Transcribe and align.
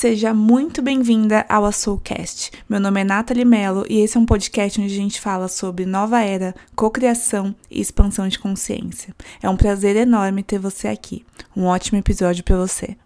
Seja 0.00 0.32
muito 0.32 0.80
bem-vinda 0.80 1.44
ao 1.48 1.72
Soulcast. 1.72 2.52
Meu 2.68 2.78
nome 2.78 3.00
é 3.00 3.04
Nathalie 3.04 3.44
Mello 3.44 3.84
e 3.90 3.98
esse 3.98 4.16
é 4.16 4.20
um 4.20 4.24
podcast 4.24 4.80
onde 4.80 4.92
a 4.92 4.96
gente 4.96 5.20
fala 5.20 5.48
sobre 5.48 5.84
nova 5.84 6.22
era, 6.22 6.54
cocriação 6.76 7.52
e 7.68 7.80
expansão 7.80 8.28
de 8.28 8.38
consciência. 8.38 9.12
É 9.42 9.50
um 9.50 9.56
prazer 9.56 9.96
enorme 9.96 10.44
ter 10.44 10.60
você 10.60 10.86
aqui. 10.86 11.26
Um 11.56 11.64
ótimo 11.64 11.98
episódio 11.98 12.44
para 12.44 12.56
você. 12.56 12.96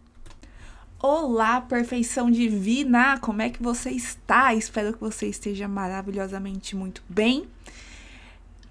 Olá, 0.99 1.63
perfeição 1.63 2.31
divina! 2.31 3.19
Como 3.21 3.41
é 3.41 3.49
que 3.49 3.63
você 3.63 3.89
está? 3.89 4.53
Espero 4.53 4.93
que 4.93 5.01
você 5.01 5.29
esteja 5.29 5.67
maravilhosamente 5.67 6.77
muito 6.77 7.03
bem. 7.09 7.49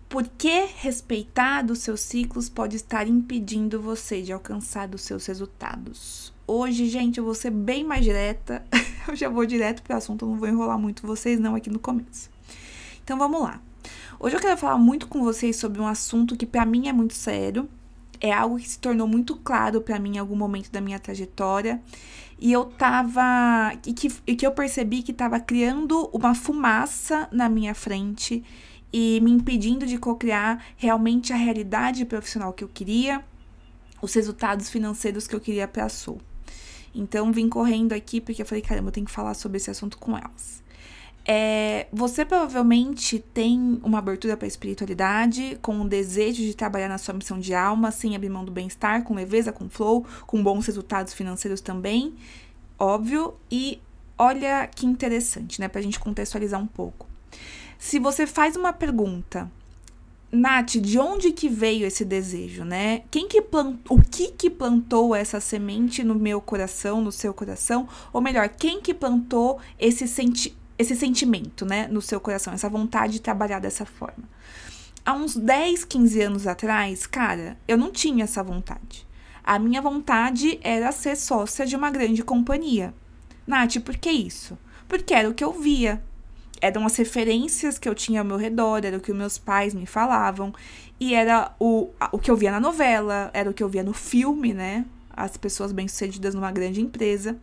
Por 0.08 0.28
que 0.38 0.68
respeitar 0.78 1.66
os 1.72 1.80
seus 1.80 2.02
ciclos 2.02 2.50
pode 2.50 2.76
estar 2.76 3.08
impedindo 3.08 3.82
você 3.82 4.22
de 4.22 4.32
alcançar 4.32 4.94
os 4.94 5.02
seus 5.02 5.26
resultados? 5.26 6.31
Hoje, 6.54 6.88
gente, 6.88 7.18
eu 7.18 7.24
vou 7.24 7.34
ser 7.34 7.50
bem 7.50 7.82
mais 7.82 8.04
direta. 8.04 8.62
eu 9.08 9.16
já 9.16 9.30
vou 9.30 9.46
direto 9.46 9.82
para 9.82 9.94
o 9.94 9.98
assunto, 9.98 10.26
não 10.26 10.36
vou 10.36 10.50
enrolar 10.50 10.78
muito 10.78 11.08
vocês 11.08 11.40
não 11.40 11.56
aqui 11.56 11.70
no 11.70 11.80
começo. 11.80 12.30
Então 13.02 13.18
vamos 13.18 13.42
lá. 13.42 13.62
Hoje 14.20 14.36
eu 14.36 14.40
quero 14.42 14.58
falar 14.58 14.78
muito 14.78 15.08
com 15.08 15.24
vocês 15.24 15.56
sobre 15.56 15.80
um 15.80 15.88
assunto 15.88 16.36
que 16.36 16.46
para 16.46 16.66
mim 16.66 16.90
é 16.90 16.92
muito 16.92 17.14
sério. 17.14 17.70
É 18.20 18.34
algo 18.34 18.60
que 18.60 18.68
se 18.68 18.78
tornou 18.78 19.08
muito 19.08 19.38
claro 19.38 19.80
para 19.80 19.98
mim 19.98 20.16
em 20.16 20.20
algum 20.20 20.36
momento 20.36 20.70
da 20.70 20.82
minha 20.82 21.00
trajetória. 21.00 21.82
E 22.38 22.52
eu 22.52 22.66
tava. 22.66 23.72
E 23.88 23.94
que, 23.94 24.12
e 24.28 24.36
que 24.36 24.46
eu 24.46 24.52
percebi 24.52 25.04
que 25.04 25.14
estava 25.14 25.40
criando 25.40 26.10
uma 26.12 26.36
fumaça 26.36 27.30
na 27.32 27.48
minha 27.48 27.74
frente 27.74 28.44
e 28.92 29.22
me 29.22 29.32
impedindo 29.32 29.86
de 29.86 29.98
co-criar 29.98 30.62
realmente 30.76 31.32
a 31.32 31.38
realidade 31.38 32.04
profissional 32.04 32.52
que 32.52 32.66
eu 32.66 32.68
queria, 32.68 33.24
os 34.02 34.14
resultados 34.14 34.70
financeiros 34.70 35.28
que 35.28 35.34
eu 35.34 35.40
queria 35.40 35.66
para 35.66 35.86
a 35.86 35.90
Soul. 35.90 36.20
Então 36.94 37.32
vim 37.32 37.50
correndo 37.50 37.94
aqui 37.94 38.20
porque 38.20 38.42
eu 38.42 38.46
falei, 38.46 38.62
caramba, 38.62 38.90
eu 38.90 38.92
tenho 38.92 39.06
que 39.06 39.12
falar 39.12 39.34
sobre 39.34 39.58
esse 39.58 39.70
assunto 39.70 39.98
com 39.98 40.18
elas. 40.18 40.62
É, 41.24 41.88
você 41.94 42.26
provavelmente 42.26 43.20
tem 43.20 43.80
uma 43.84 44.00
abertura 44.00 44.36
para 44.36 44.46
a 44.46 44.48
espiritualidade, 44.48 45.58
com 45.62 45.82
o 45.82 45.88
desejo 45.88 46.42
de 46.42 46.56
trabalhar 46.56 46.88
na 46.88 46.98
sua 46.98 47.14
missão 47.14 47.40
de 47.40 47.54
alma, 47.54 47.92
sem 47.92 48.16
abrir 48.16 48.30
mão 48.30 48.44
do 48.44 48.52
bem-estar, 48.52 49.04
com 49.04 49.14
leveza, 49.14 49.52
com 49.52 49.70
flow, 49.70 50.06
com 50.26 50.42
bons 50.42 50.66
resultados 50.66 51.14
financeiros 51.14 51.62
também, 51.62 52.16
óbvio. 52.78 53.36
E 53.52 53.80
olha 54.18 54.68
que 54.68 54.86
interessante, 54.86 55.62
né, 55.62 55.68
para 55.68 55.80
a 55.80 55.84
gente 55.84 56.00
contextualizar 56.00 56.60
um 56.60 56.68
pouco. 56.68 57.08
Se 57.78 58.00
você 58.00 58.26
faz 58.28 58.56
uma 58.56 58.74
pergunta, 58.74 59.50
Nath, 60.32 60.78
de 60.78 60.98
onde 60.98 61.34
que 61.34 61.50
veio 61.50 61.86
esse 61.86 62.06
desejo, 62.06 62.64
né? 62.64 63.04
Quem 63.12 63.28
que 63.28 63.42
plantou, 63.42 63.98
o 63.98 64.02
que 64.02 64.30
que 64.32 64.50
plantou 64.50 65.14
essa 65.14 65.42
semente 65.42 66.06
no 66.06 66.16
meu 66.16 66.40
coração, 66.40 67.02
no 67.02 67.12
seu 67.12 67.34
coração? 67.34 67.86
Ou 68.14 68.22
melhor, 68.22 68.48
quem 68.48 68.80
que 68.80 68.94
plantou 68.94 69.60
esse, 69.78 70.08
senti 70.08 70.56
esse 70.80 70.96
sentimento, 70.96 71.66
né, 71.66 71.88
no 71.90 72.02
seu 72.02 72.20
coração, 72.20 72.54
essa 72.54 72.70
vontade 72.70 73.14
de 73.14 73.22
trabalhar 73.22 73.60
dessa 73.60 73.86
forma? 73.86 74.24
Há 75.06 75.14
uns 75.14 75.36
10, 75.36 75.84
15 75.84 76.22
anos 76.22 76.48
atrás, 76.48 77.06
cara, 77.06 77.58
eu 77.68 77.78
não 77.78 77.92
tinha 77.92 78.24
essa 78.24 78.42
vontade. 78.42 79.06
A 79.44 79.60
minha 79.60 79.82
vontade 79.82 80.60
era 80.64 80.94
ser 80.94 81.18
sócia 81.18 81.66
de 81.66 81.76
uma 81.76 81.92
grande 81.92 82.24
companhia. 82.24 82.94
Nath, 83.46 83.80
por 83.80 83.98
que 83.98 84.10
isso? 84.10 84.58
Porque 84.88 85.14
era 85.14 85.30
o 85.30 85.34
que 85.34 85.44
eu 85.44 85.52
via, 85.52 86.02
eram 86.62 86.86
as 86.86 86.96
referências 86.96 87.80
que 87.80 87.90
eu 87.90 87.96
tinha 87.96 88.22
ao 88.22 88.26
meu 88.26 88.38
redor, 88.38 88.86
era 88.86 88.96
o 88.96 89.02
que 89.02 89.12
meus 89.12 89.38
pais 89.38 89.74
me 89.74 89.86
falavam, 89.86 90.54
e 91.00 91.16
era 91.16 91.52
o, 91.60 91.90
o 92.12 92.20
que 92.20 92.30
eu 92.30 92.38
via 92.38 92.52
na 92.52 92.60
novela, 92.60 93.32
era 93.34 93.50
o 93.50 93.54
que 93.54 93.64
eu 93.64 93.68
via 93.68 93.84
no 93.84 93.94
filme, 93.94 94.54
né? 94.54 94.86
As 95.14 95.36
pessoas 95.36 95.72
bem-sucedidas 95.72 96.34
numa 96.34 96.52
grande 96.52 96.80
empresa. 96.80 97.38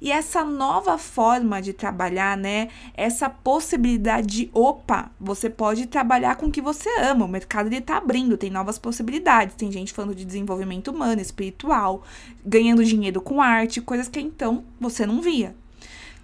E 0.00 0.10
essa 0.10 0.42
nova 0.42 0.96
forma 0.96 1.60
de 1.60 1.72
trabalhar, 1.72 2.36
né? 2.36 2.68
Essa 2.94 3.28
possibilidade 3.28 4.26
de, 4.26 4.50
opa, 4.54 5.10
você 5.20 5.50
pode 5.50 5.86
trabalhar 5.86 6.36
com 6.36 6.46
o 6.46 6.50
que 6.50 6.62
você 6.62 6.88
ama. 7.00 7.26
O 7.26 7.28
mercado 7.28 7.66
ele 7.66 7.80
tá 7.80 7.98
abrindo, 7.98 8.38
tem 8.38 8.48
novas 8.48 8.78
possibilidades. 8.78 9.54
Tem 9.54 9.70
gente 9.70 9.92
falando 9.92 10.14
de 10.14 10.24
desenvolvimento 10.24 10.88
humano, 10.88 11.20
espiritual, 11.20 12.04
ganhando 12.44 12.84
dinheiro 12.84 13.20
com 13.20 13.42
arte, 13.42 13.82
coisas 13.82 14.08
que 14.08 14.20
então 14.20 14.64
você 14.80 15.04
não 15.04 15.20
via. 15.20 15.54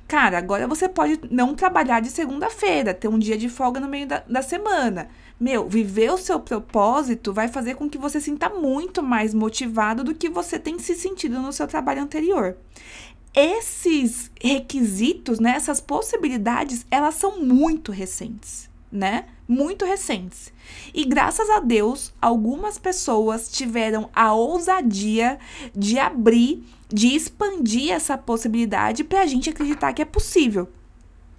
Cara, 0.07 0.39
agora 0.39 0.69
você 0.69 0.89
pode 0.89 1.19
não 1.31 1.55
trabalhar 1.55 2.01
de 2.01 2.11
segunda-feira, 2.11 2.95
ter 2.95 3.09
um 3.09 3.19
dia 3.19 3.37
de 3.37 3.49
folga 3.49 3.81
no 3.81 3.89
meio 3.89 4.07
da, 4.07 4.23
da 4.29 4.41
semana. 4.41 5.09
Meu, 5.39 5.69
viver 5.69 6.13
o 6.13 6.19
seu 6.19 6.39
propósito 6.39 7.33
vai 7.33 7.49
fazer 7.49 7.75
com 7.75 7.91
que 7.91 7.99
você 7.99 8.21
sinta 8.21 8.49
muito 8.49 9.03
mais 9.03 9.35
motivado 9.35 10.05
do 10.05 10.15
que 10.15 10.29
você 10.29 10.59
tem 10.59 10.79
se 10.79 10.95
sentido 10.95 11.41
no 11.41 11.53
seu 11.53 11.67
trabalho 11.67 12.03
anterior. 12.03 12.57
Esses 13.35 14.31
requisitos, 14.41 15.41
né, 15.41 15.55
essas 15.57 15.81
possibilidades, 15.81 16.87
elas 16.89 17.17
são 17.17 17.41
muito 17.41 17.91
recentes, 17.91 18.71
né? 18.91 19.27
Muito 19.47 19.85
recentes. 19.85 20.53
E 20.95 21.05
graças 21.05 21.51
a 21.51 21.61
Deus, 21.61 22.15
algumas 22.23 22.79
pessoas 22.79 23.51
tiveram 23.51 24.09
a 24.15 24.33
ousadia 24.33 25.39
de 25.75 25.99
abrir 25.99 26.65
de 26.89 27.09
expandir 27.09 27.93
essa 27.93 28.17
possibilidade 28.17 29.05
para 29.05 29.23
a 29.23 29.27
gente 29.27 29.51
acreditar 29.51 29.93
que 29.93 30.03
é 30.03 30.05
possível, 30.05 30.69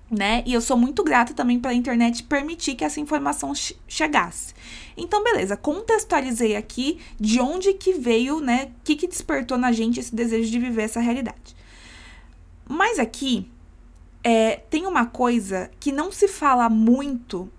né? 0.09 0.43
E 0.45 0.53
eu 0.53 0.61
sou 0.61 0.77
muito 0.77 1.03
grata 1.03 1.33
também 1.33 1.59
pela 1.59 1.73
internet 1.73 2.23
permitir 2.23 2.75
que 2.75 2.83
essa 2.83 2.99
informação 2.99 3.53
chegasse. 3.87 4.53
Então, 4.95 5.23
beleza, 5.23 5.57
contextualizei 5.57 6.55
aqui 6.55 6.99
de 7.19 7.39
onde 7.39 7.73
que 7.73 7.93
veio, 7.93 8.39
né? 8.39 8.71
O 8.79 8.83
que, 8.83 8.95
que 8.95 9.07
despertou 9.07 9.57
na 9.57 9.71
gente 9.71 9.99
esse 9.99 10.13
desejo 10.13 10.49
de 10.49 10.59
viver 10.59 10.83
essa 10.83 10.99
realidade. 10.99 11.55
Mas 12.67 12.99
aqui 12.99 13.49
é, 14.23 14.57
tem 14.69 14.85
uma 14.85 15.05
coisa 15.05 15.69
que 15.79 15.91
não 15.91 16.11
se 16.11 16.27
fala 16.27 16.69
muito 16.69 17.49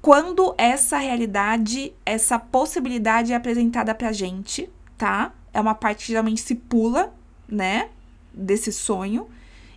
quando 0.00 0.54
essa 0.56 0.98
realidade, 0.98 1.92
essa 2.06 2.38
possibilidade 2.38 3.32
é 3.32 3.36
apresentada 3.36 3.94
pra 3.94 4.12
gente, 4.12 4.70
tá? 4.96 5.32
É 5.52 5.60
uma 5.60 5.74
parte 5.74 6.00
que 6.00 6.08
geralmente 6.08 6.40
se 6.40 6.54
pula, 6.54 7.12
né? 7.48 7.88
Desse 8.32 8.72
sonho. 8.72 9.28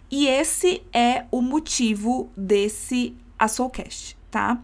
E 0.09 0.27
esse 0.27 0.83
é 0.93 1.25
o 1.31 1.41
motivo 1.41 2.29
desse 2.37 3.15
A 3.37 3.47
Soulcast, 3.47 4.17
tá? 4.29 4.61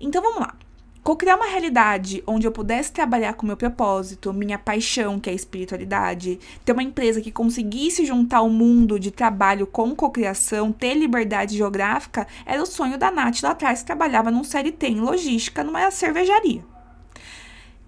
Então 0.00 0.20
vamos 0.20 0.40
lá. 0.40 0.54
Co-criar 1.02 1.36
uma 1.36 1.46
realidade 1.46 2.22
onde 2.26 2.46
eu 2.46 2.52
pudesse 2.52 2.92
trabalhar 2.92 3.32
com 3.32 3.46
meu 3.46 3.56
propósito, 3.56 4.34
minha 4.34 4.58
paixão, 4.58 5.18
que 5.18 5.30
é 5.30 5.32
a 5.32 5.36
espiritualidade, 5.36 6.38
ter 6.62 6.72
uma 6.72 6.82
empresa 6.82 7.22
que 7.22 7.32
conseguisse 7.32 8.04
juntar 8.04 8.42
o 8.42 8.50
mundo 8.50 9.00
de 9.00 9.10
trabalho 9.10 9.66
com 9.66 9.96
cocriação, 9.96 10.72
ter 10.72 10.94
liberdade 10.94 11.56
geográfica, 11.56 12.26
era 12.44 12.62
o 12.62 12.66
sonho 12.66 12.98
da 12.98 13.10
Nath 13.10 13.42
lá 13.42 13.52
atrás, 13.52 13.80
que 13.80 13.86
trabalhava 13.86 14.30
num 14.30 14.44
CLT 14.44 14.88
em 14.88 15.00
logística 15.00 15.64
numa 15.64 15.90
cervejaria. 15.90 16.62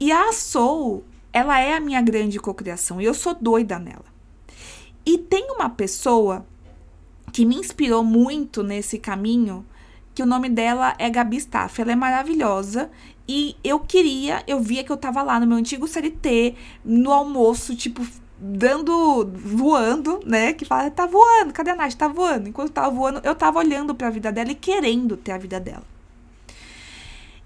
E 0.00 0.10
a 0.10 0.32
Soul 0.32 1.04
ela 1.32 1.58
é 1.60 1.74
a 1.74 1.80
minha 1.80 2.00
grande 2.02 2.38
cocriação 2.38 3.00
e 3.00 3.04
eu 3.04 3.14
sou 3.14 3.34
doida 3.34 3.78
nela. 3.78 4.04
E 5.04 5.18
tem 5.18 5.50
uma 5.50 5.68
pessoa 5.70 6.46
que 7.32 7.44
me 7.44 7.56
inspirou 7.56 8.04
muito 8.04 8.62
nesse 8.62 8.98
caminho, 8.98 9.64
que 10.14 10.22
o 10.22 10.26
nome 10.26 10.48
dela 10.48 10.94
é 10.98 11.08
Gabi 11.08 11.38
Staff. 11.38 11.80
Ela 11.80 11.92
é 11.92 11.96
maravilhosa 11.96 12.90
e 13.26 13.56
eu 13.64 13.80
queria, 13.80 14.42
eu 14.46 14.60
via 14.60 14.84
que 14.84 14.92
eu 14.92 14.96
tava 14.96 15.22
lá 15.22 15.40
no 15.40 15.46
meu 15.46 15.56
antigo 15.56 15.88
CLT, 15.88 16.54
no 16.84 17.10
almoço, 17.10 17.74
tipo, 17.74 18.06
dando, 18.38 19.26
voando, 19.34 20.20
né? 20.26 20.52
Que 20.52 20.64
fala, 20.64 20.90
tá 20.90 21.06
voando, 21.06 21.52
cadê 21.52 21.70
a 21.70 21.76
Nath? 21.76 21.94
Tá 21.94 22.08
voando. 22.08 22.48
Enquanto 22.48 22.72
tava 22.72 22.90
voando, 22.90 23.20
eu 23.24 23.34
tava 23.34 23.58
olhando 23.58 23.94
para 23.94 24.08
a 24.08 24.10
vida 24.10 24.30
dela 24.30 24.50
e 24.50 24.54
querendo 24.54 25.16
ter 25.16 25.32
a 25.32 25.38
vida 25.38 25.58
dela. 25.58 25.91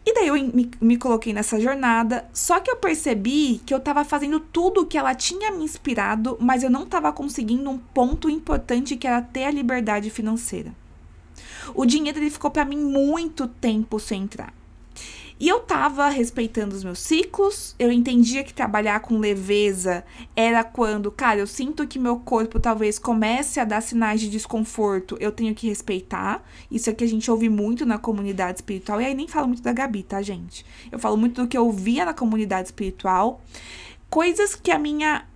E 0.08 0.14
daí 0.14 0.28
eu 0.28 0.34
me, 0.34 0.70
me, 0.80 0.96
coloquei 0.96 1.32
nessa 1.32 1.58
jornada, 1.58 2.30
só 2.32 2.60
que 2.60 2.70
eu 2.70 2.76
percebi 2.76 3.60
que 3.66 3.74
eu 3.74 3.78
estava 3.78 4.04
fazendo 4.04 4.38
tudo 4.38 4.82
o 4.82 4.86
que 4.86 4.96
ela 4.96 5.16
tinha 5.16 5.50
me 5.50 5.64
inspirado, 5.64 6.38
mas 6.40 6.62
eu 6.62 6.70
não 6.70 6.84
estava 6.84 7.12
conseguindo 7.12 7.68
um 7.68 7.76
ponto 7.76 8.30
importante 8.30 8.96
que 8.96 9.04
era 9.04 9.20
ter 9.20 9.42
a 9.42 9.50
liberdade 9.50 10.08
financeira. 10.08 10.72
O 11.74 11.84
dinheiro 11.84 12.20
ele 12.20 12.30
ficou 12.30 12.52
para 12.52 12.64
mim 12.64 12.76
muito 12.76 13.48
tempo 13.48 13.98
sem 13.98 14.22
entrar. 14.22 14.54
E 15.38 15.48
eu 15.48 15.60
tava 15.60 16.08
respeitando 16.08 16.74
os 16.74 16.82
meus 16.82 16.98
ciclos, 16.98 17.74
eu 17.78 17.92
entendia 17.92 18.42
que 18.42 18.54
trabalhar 18.54 19.00
com 19.00 19.18
leveza 19.18 20.02
era 20.34 20.64
quando, 20.64 21.10
cara, 21.10 21.40
eu 21.40 21.46
sinto 21.46 21.86
que 21.86 21.98
meu 21.98 22.16
corpo 22.18 22.58
talvez 22.58 22.98
comece 22.98 23.60
a 23.60 23.64
dar 23.64 23.82
sinais 23.82 24.18
de 24.18 24.30
desconforto, 24.30 25.14
eu 25.20 25.30
tenho 25.30 25.54
que 25.54 25.68
respeitar. 25.68 26.42
Isso 26.70 26.88
é 26.88 26.94
que 26.94 27.04
a 27.04 27.08
gente 27.08 27.30
ouve 27.30 27.50
muito 27.50 27.84
na 27.84 27.98
comunidade 27.98 28.58
espiritual, 28.58 28.98
e 28.98 29.04
aí 29.04 29.14
nem 29.14 29.28
falo 29.28 29.48
muito 29.48 29.62
da 29.62 29.74
Gabi, 29.74 30.04
tá, 30.04 30.22
gente? 30.22 30.64
Eu 30.90 30.98
falo 30.98 31.18
muito 31.18 31.42
do 31.42 31.48
que 31.48 31.58
eu 31.58 31.70
via 31.70 32.06
na 32.06 32.14
comunidade 32.14 32.68
espiritual. 32.68 33.42
Coisas 34.08 34.54
que 34.54 34.70
a 34.70 34.78
minha 34.78 35.26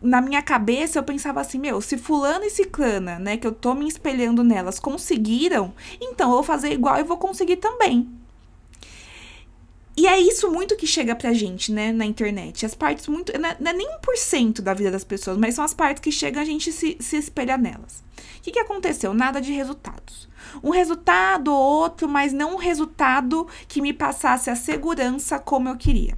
na 0.00 0.20
minha 0.20 0.42
cabeça 0.42 0.98
eu 0.98 1.02
pensava 1.04 1.40
assim, 1.40 1.58
meu, 1.58 1.80
se 1.80 1.96
fulano 1.96 2.44
e 2.44 2.50
ciclana, 2.50 3.20
né, 3.20 3.36
que 3.36 3.46
eu 3.46 3.52
tô 3.52 3.72
me 3.72 3.86
espelhando 3.86 4.42
nelas, 4.42 4.80
conseguiram, 4.80 5.72
então 6.00 6.28
eu 6.30 6.34
vou 6.36 6.42
fazer 6.42 6.72
igual 6.72 6.98
e 6.98 7.04
vou 7.04 7.18
conseguir 7.18 7.58
também. 7.58 8.21
E 9.96 10.06
é 10.06 10.18
isso 10.18 10.50
muito 10.50 10.76
que 10.76 10.86
chega 10.86 11.14
pra 11.14 11.34
gente, 11.34 11.70
né, 11.70 11.92
na 11.92 12.06
internet. 12.06 12.64
As 12.64 12.74
partes 12.74 13.06
muito. 13.08 13.32
Não 13.38 13.48
é, 13.48 13.56
é 13.58 13.72
nem 13.72 13.88
1% 14.00 14.62
da 14.62 14.72
vida 14.72 14.90
das 14.90 15.04
pessoas, 15.04 15.36
mas 15.36 15.54
são 15.54 15.64
as 15.64 15.74
partes 15.74 16.00
que 16.00 16.10
chegam 16.10 16.40
a 16.40 16.44
gente 16.44 16.72
se, 16.72 16.96
se 16.98 17.16
espelha 17.16 17.58
nelas. 17.58 18.02
O 18.38 18.42
que, 18.42 18.52
que 18.52 18.58
aconteceu? 18.58 19.12
Nada 19.12 19.40
de 19.40 19.52
resultados. 19.52 20.28
Um 20.62 20.70
resultado 20.70 21.52
ou 21.52 21.60
outro, 21.60 22.08
mas 22.08 22.32
não 22.32 22.54
um 22.54 22.58
resultado 22.58 23.46
que 23.68 23.80
me 23.82 23.92
passasse 23.92 24.50
a 24.50 24.56
segurança 24.56 25.38
como 25.38 25.68
eu 25.68 25.76
queria. 25.76 26.16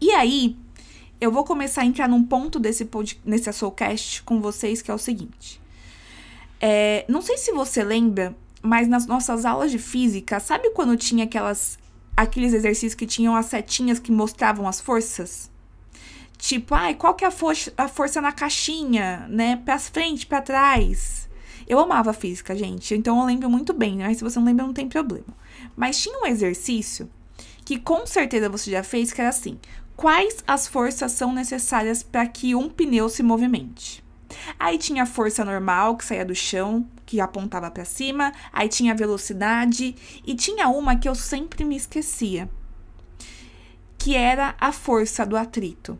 E 0.00 0.10
aí, 0.10 0.56
eu 1.20 1.30
vou 1.30 1.44
começar 1.44 1.82
a 1.82 1.86
entrar 1.86 2.08
num 2.08 2.22
ponto 2.22 2.58
desse, 2.58 2.88
nesse 3.24 3.50
Soulcast 3.52 4.22
com 4.24 4.40
vocês, 4.40 4.82
que 4.82 4.90
é 4.90 4.94
o 4.94 4.98
seguinte. 4.98 5.60
É, 6.60 7.04
não 7.08 7.22
sei 7.22 7.38
se 7.38 7.52
você 7.52 7.82
lembra, 7.82 8.36
mas 8.60 8.88
nas 8.88 9.06
nossas 9.06 9.44
aulas 9.44 9.70
de 9.70 9.78
física, 9.78 10.40
sabe 10.40 10.70
quando 10.70 10.96
tinha 10.96 11.24
aquelas 11.24 11.78
aqueles 12.16 12.52
exercícios 12.52 12.94
que 12.94 13.06
tinham 13.06 13.36
as 13.36 13.46
setinhas 13.46 13.98
que 13.98 14.10
mostravam 14.10 14.66
as 14.66 14.80
forças? 14.80 15.50
Tipo, 16.38 16.74
ai, 16.74 16.94
qual 16.94 17.14
que 17.14 17.24
é 17.24 17.28
a, 17.28 17.30
força, 17.30 17.72
a 17.76 17.88
força 17.88 18.20
na 18.20 18.32
caixinha, 18.32 19.26
né? 19.28 19.56
Pra 19.56 19.78
frente, 19.78 20.26
para 20.26 20.42
trás. 20.42 21.28
Eu 21.66 21.78
amava 21.80 22.12
física, 22.12 22.54
gente. 22.54 22.94
Então 22.94 23.18
eu 23.18 23.26
lembro 23.26 23.50
muito 23.50 23.72
bem, 23.72 23.96
né? 23.96 24.06
Mas 24.06 24.18
se 24.18 24.24
você 24.24 24.38
não 24.38 24.46
lembra, 24.46 24.66
não 24.66 24.74
tem 24.74 24.88
problema. 24.88 25.36
Mas 25.74 26.00
tinha 26.00 26.18
um 26.20 26.26
exercício 26.26 27.10
que 27.64 27.78
com 27.78 28.06
certeza 28.06 28.48
você 28.48 28.70
já 28.70 28.82
fez, 28.82 29.12
que 29.12 29.20
era 29.20 29.30
assim: 29.30 29.58
quais 29.96 30.44
as 30.46 30.68
forças 30.68 31.12
são 31.12 31.32
necessárias 31.32 32.02
para 32.02 32.26
que 32.26 32.54
um 32.54 32.68
pneu 32.68 33.08
se 33.08 33.22
movimente? 33.22 34.05
Aí 34.58 34.78
tinha 34.78 35.04
a 35.04 35.06
força 35.06 35.44
normal 35.44 35.96
que 35.96 36.04
saía 36.04 36.24
do 36.24 36.34
chão, 36.34 36.86
que 37.04 37.20
apontava 37.20 37.70
para 37.70 37.84
cima, 37.84 38.32
aí 38.52 38.68
tinha 38.68 38.92
a 38.92 38.96
velocidade 38.96 39.94
e 40.26 40.34
tinha 40.34 40.68
uma 40.68 40.96
que 40.96 41.08
eu 41.08 41.14
sempre 41.14 41.64
me 41.64 41.76
esquecia, 41.76 42.48
que 43.98 44.14
era 44.14 44.54
a 44.60 44.72
força 44.72 45.24
do 45.24 45.36
atrito. 45.36 45.98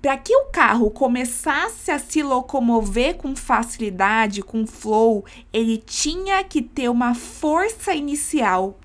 Para 0.00 0.16
que 0.16 0.34
o 0.34 0.44
carro 0.44 0.90
começasse 0.92 1.90
a 1.90 1.98
se 1.98 2.22
locomover 2.22 3.16
com 3.16 3.34
facilidade, 3.34 4.42
com 4.42 4.64
flow, 4.64 5.24
ele 5.52 5.76
tinha 5.76 6.42
que 6.44 6.62
ter 6.62 6.88
uma 6.88 7.14
força 7.14 7.92
inicial 7.92 8.78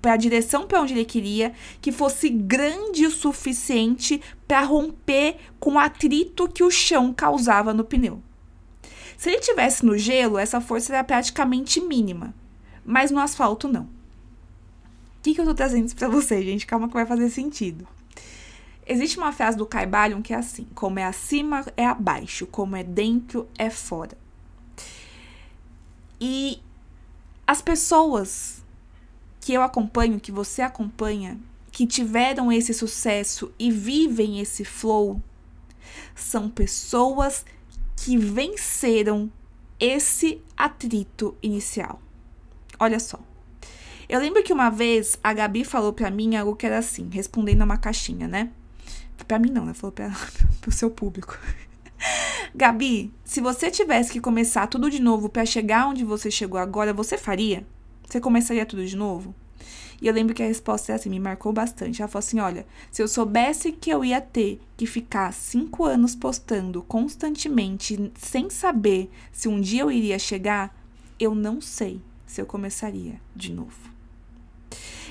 para 0.00 0.14
a 0.14 0.16
direção 0.16 0.66
para 0.66 0.80
onde 0.80 0.94
ele 0.94 1.04
queria, 1.04 1.52
que 1.80 1.92
fosse 1.92 2.28
grande 2.28 3.06
o 3.06 3.10
suficiente 3.10 4.20
para 4.46 4.62
romper 4.62 5.36
com 5.58 5.74
o 5.74 5.78
atrito 5.78 6.48
que 6.48 6.64
o 6.64 6.70
chão 6.70 7.12
causava 7.12 7.74
no 7.74 7.84
pneu. 7.84 8.22
Se 9.16 9.28
ele 9.28 9.40
tivesse 9.40 9.84
no 9.84 9.98
gelo, 9.98 10.38
essa 10.38 10.60
força 10.60 10.94
era 10.94 11.04
praticamente 11.04 11.80
mínima, 11.80 12.34
mas 12.84 13.10
no 13.10 13.20
asfalto 13.20 13.68
não. 13.68 13.82
O 13.82 15.22
que, 15.22 15.34
que 15.34 15.40
eu 15.40 15.44
tô 15.44 15.54
trazendo 15.54 15.94
para 15.94 16.08
vocês, 16.08 16.42
gente? 16.44 16.66
Calma 16.66 16.88
que 16.88 16.94
vai 16.94 17.04
fazer 17.04 17.28
sentido. 17.28 17.86
Existe 18.86 19.18
uma 19.18 19.30
frase 19.30 19.58
do 19.58 19.66
Caibalion 19.66 20.22
que 20.22 20.32
é 20.32 20.36
assim: 20.36 20.66
como 20.74 20.98
é 20.98 21.04
acima 21.04 21.64
é 21.76 21.84
abaixo, 21.84 22.46
como 22.46 22.74
é 22.74 22.82
dentro 22.82 23.46
é 23.58 23.68
fora. 23.68 24.16
E 26.18 26.58
as 27.46 27.60
pessoas 27.60 28.59
que 29.40 29.52
eu 29.52 29.62
acompanho, 29.62 30.20
que 30.20 30.30
você 30.30 30.62
acompanha, 30.62 31.38
que 31.72 31.86
tiveram 31.86 32.52
esse 32.52 32.74
sucesso 32.74 33.52
e 33.58 33.70
vivem 33.70 34.40
esse 34.40 34.64
flow, 34.64 35.20
são 36.14 36.48
pessoas 36.48 37.44
que 37.96 38.16
venceram 38.16 39.30
esse 39.78 40.42
atrito 40.56 41.36
inicial. 41.42 42.00
Olha 42.78 43.00
só. 43.00 43.18
Eu 44.08 44.20
lembro 44.20 44.42
que 44.42 44.52
uma 44.52 44.70
vez 44.70 45.18
a 45.22 45.32
Gabi 45.32 45.64
falou 45.64 45.92
para 45.92 46.10
mim 46.10 46.36
algo 46.36 46.56
que 46.56 46.66
era 46.66 46.78
assim, 46.78 47.08
respondendo 47.12 47.62
a 47.62 47.64
uma 47.64 47.76
caixinha, 47.76 48.26
né? 48.26 48.50
Pra 49.28 49.38
mim 49.38 49.50
não, 49.50 49.62
ela 49.62 49.74
falou 49.74 49.92
pra, 49.92 50.10
pro 50.60 50.72
seu 50.72 50.90
público. 50.90 51.38
Gabi, 52.54 53.12
se 53.24 53.40
você 53.40 53.70
tivesse 53.70 54.12
que 54.12 54.20
começar 54.20 54.66
tudo 54.66 54.90
de 54.90 55.00
novo 55.00 55.28
para 55.28 55.46
chegar 55.46 55.86
onde 55.86 56.04
você 56.04 56.30
chegou 56.30 56.58
agora, 56.58 56.92
você 56.92 57.16
faria? 57.16 57.64
Você 58.10 58.20
começaria 58.20 58.66
tudo 58.66 58.84
de 58.84 58.96
novo? 58.96 59.34
E 60.02 60.06
eu 60.08 60.14
lembro 60.14 60.34
que 60.34 60.42
a 60.42 60.46
resposta 60.46 60.90
é 60.90 60.94
assim, 60.94 61.10
me 61.10 61.20
marcou 61.20 61.52
bastante. 61.52 62.02
Ela 62.02 62.08
falou 62.08 62.20
assim: 62.20 62.40
olha, 62.40 62.66
se 62.90 63.02
eu 63.02 63.06
soubesse 63.06 63.70
que 63.70 63.90
eu 63.90 64.04
ia 64.04 64.20
ter 64.20 64.60
que 64.76 64.86
ficar 64.86 65.32
cinco 65.32 65.84
anos 65.84 66.16
postando 66.16 66.82
constantemente, 66.82 68.10
sem 68.18 68.50
saber 68.50 69.10
se 69.30 69.46
um 69.46 69.60
dia 69.60 69.82
eu 69.82 69.92
iria 69.92 70.18
chegar, 70.18 70.74
eu 71.18 71.34
não 71.34 71.60
sei 71.60 72.00
se 72.26 72.40
eu 72.40 72.46
começaria 72.46 73.20
de 73.36 73.52
novo. 73.52 73.90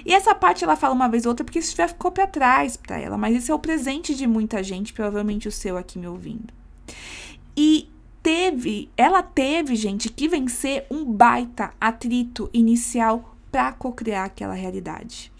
E 0.05 0.13
essa 0.13 0.33
parte 0.33 0.63
ela 0.63 0.75
fala 0.75 0.93
uma 0.93 1.09
vez 1.09 1.25
ou 1.25 1.31
outra 1.31 1.43
porque 1.43 1.59
isso 1.59 1.75
já 1.75 1.87
ficou 1.87 2.11
para 2.11 2.25
trás 2.25 2.75
para 2.75 2.97
ela, 2.97 3.17
mas 3.17 3.35
esse 3.35 3.51
é 3.51 3.53
o 3.53 3.59
presente 3.59 4.15
de 4.15 4.25
muita 4.25 4.63
gente, 4.63 4.93
provavelmente 4.93 5.47
o 5.47 5.51
seu 5.51 5.77
aqui 5.77 5.99
me 5.99 6.07
ouvindo. 6.07 6.53
E 7.55 7.89
teve, 8.29 8.91
ela 8.95 9.23
teve, 9.23 9.75
gente, 9.75 10.07
que 10.07 10.27
vencer 10.27 10.85
um 10.91 11.03
baita 11.03 11.73
atrito 11.81 12.47
inicial 12.53 13.35
para 13.51 13.71
cocriar 13.71 14.25
aquela 14.25 14.53
realidade. 14.53 15.31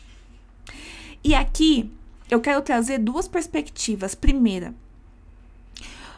E 1.24 1.36
aqui 1.36 1.92
eu 2.32 2.42
quero 2.42 2.64
trazer 2.64 2.98
duas 2.98 3.28
perspectivas. 3.28 4.16
Primeira, 4.16 4.74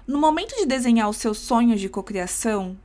no 0.08 0.18
momento 0.18 0.56
de 0.56 0.66
desenhar 0.66 1.10
os 1.10 1.18
seus 1.18 1.40
sonhos 1.40 1.82
de 1.82 1.90
cocriação, 1.90 2.78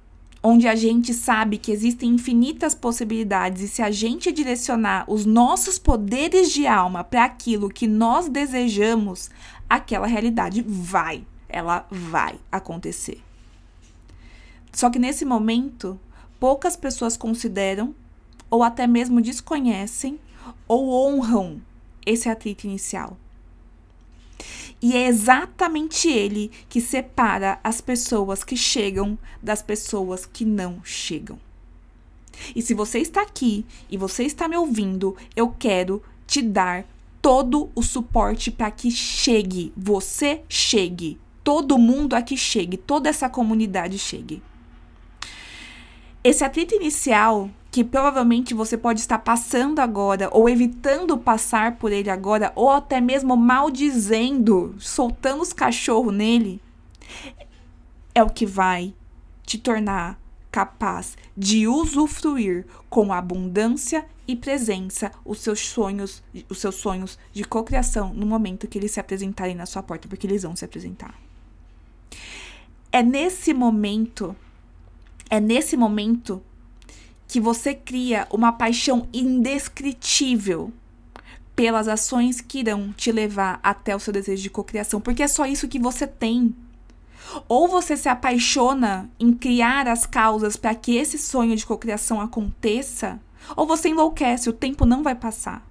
onde 0.43 0.67
a 0.67 0.75
gente 0.75 1.15
sabe 1.15 1.57
que 1.57 1.71
existem 1.71 2.11
infinitas 2.11 2.75
possibilidades 2.75 3.63
e 3.63 3.69
se 3.69 3.83
a 3.83 3.93
gente 3.93 4.33
direcionar 4.33 5.05
os 5.07 5.25
nossos 5.25 5.79
poderes 5.79 6.51
de 6.51 6.67
alma 6.67 7.05
para 7.05 7.25
aquilo 7.25 7.71
que 7.71 7.87
nós 7.87 8.29
desejamos, 8.29 9.31
aquela 9.71 10.09
realidade 10.09 10.61
vai, 10.67 11.25
ela 11.49 11.87
vai 11.89 12.35
acontecer. 12.51 13.23
Só 14.77 14.91
que 14.91 14.99
nesse 14.99 15.25
momento, 15.25 15.99
poucas 16.39 16.77
pessoas 16.77 17.17
consideram 17.17 17.95
ou 18.51 18.63
até 18.63 18.87
mesmo 18.87 19.23
desconhecem 19.23 20.21
ou 20.69 20.91
honram 20.93 21.63
esse 22.05 22.29
atrito 22.29 22.67
inicial. 22.67 23.17
E 24.83 24.95
é 24.95 25.07
exatamente 25.07 26.09
ele 26.09 26.51
que 26.69 26.83
separa 26.83 27.59
as 27.65 27.81
pessoas 27.81 28.45
que 28.45 28.55
chegam 28.55 29.19
das 29.43 29.63
pessoas 29.63 30.27
que 30.27 30.45
não 30.45 30.85
chegam. 30.85 31.39
E 32.55 32.61
se 32.61 32.75
você 32.75 32.99
está 32.99 33.23
aqui 33.23 33.65
e 33.91 33.97
você 33.97 34.25
está 34.25 34.47
me 34.47 34.59
ouvindo, 34.59 35.17
eu 35.35 35.49
quero 35.59 36.03
te 36.27 36.43
dar 36.43 36.85
todo 37.23 37.71
o 37.75 37.83
suporte 37.83 38.51
para 38.51 38.71
que 38.71 38.91
chegue, 38.91 39.73
você 39.75 40.43
chegue, 40.51 41.19
todo 41.43 41.79
mundo 41.79 42.13
aqui 42.13 42.37
chegue, 42.37 42.77
toda 42.77 43.09
essa 43.09 43.31
comunidade 43.31 43.99
chegue. 43.99 44.43
Esse 46.27 46.43
atrito 46.43 46.75
inicial, 46.75 47.49
que 47.71 47.85
provavelmente 47.85 48.53
você 48.53 48.77
pode 48.77 48.99
estar 48.99 49.19
passando 49.21 49.79
agora, 49.79 50.29
ou 50.33 50.49
evitando 50.49 51.17
passar 51.17 51.77
por 51.77 51.93
ele 51.93 52.11
agora, 52.11 52.51
ou 52.57 52.69
até 52.69 53.01
mesmo 53.01 53.37
maldizendo, 53.37 54.75
soltando 54.77 55.41
os 55.41 55.53
cachorros 55.53 56.13
nele, 56.13 56.61
é 58.13 58.25
o 58.25 58.29
que 58.29 58.45
vai 58.45 58.93
te 59.45 59.57
tornar 59.57 60.21
capaz 60.51 61.17
de 61.37 61.69
usufruir 61.69 62.67
com 62.91 63.13
abundância 63.13 64.05
e 64.27 64.35
presença 64.35 65.13
os 65.25 65.39
seus 65.39 65.61
sonhos, 65.61 66.25
os 66.49 66.59
seus 66.59 66.75
sonhos 66.75 67.17
de 67.33 67.45
cocriação 67.45 68.13
no 68.13 68.27
momento 68.27 68.67
que 68.67 68.77
eles 68.77 68.91
se 68.91 68.99
apresentarem 68.99 69.55
na 69.55 69.65
sua 69.65 69.81
porta, 69.81 70.09
porque 70.09 70.27
eles 70.27 70.43
vão 70.43 70.57
se 70.57 70.65
apresentar. 70.65 71.15
É 72.91 73.01
nesse 73.01 73.55
momento 73.55 74.35
é 75.29 75.41
nesse 75.41 75.77
momento 75.77 76.43
que 77.27 77.41
você 77.41 77.75
cria 77.75 78.27
uma 78.31 78.53
paixão 78.53 79.09
indescritível 79.13 80.73
pelas 81.55 81.89
ações 81.89 82.41
que 82.41 82.61
irão 82.61 82.93
te 82.93 83.11
levar 83.11 83.59
até 83.63 83.97
o 83.97 83.99
seu 83.99 84.13
desejo 84.13 84.43
de 84.43 84.51
cocriação, 84.51 85.01
porque 85.01 85.23
é 85.23 85.29
só 85.29 85.47
isso 85.47 85.67
que 85.67 85.79
você 85.79 86.07
tem. 86.07 86.55
Ou 87.49 87.67
você 87.67 87.97
se 87.97 88.09
apaixona 88.09 89.11
em 89.19 89.33
criar 89.33 89.89
as 89.89 90.07
causas 90.07 90.57
para 90.57 90.75
que 90.75 90.95
esse 90.97 91.19
sonho 91.19 91.57
de 91.57 91.67
cocriação 91.67 92.21
aconteça, 92.21 93.19
ou 93.57 93.67
você 93.67 93.89
enlouquece, 93.89 94.49
o 94.49 94.53
tempo 94.53 94.85
não 94.85 95.03
vai 95.03 95.15
passar. 95.15 95.67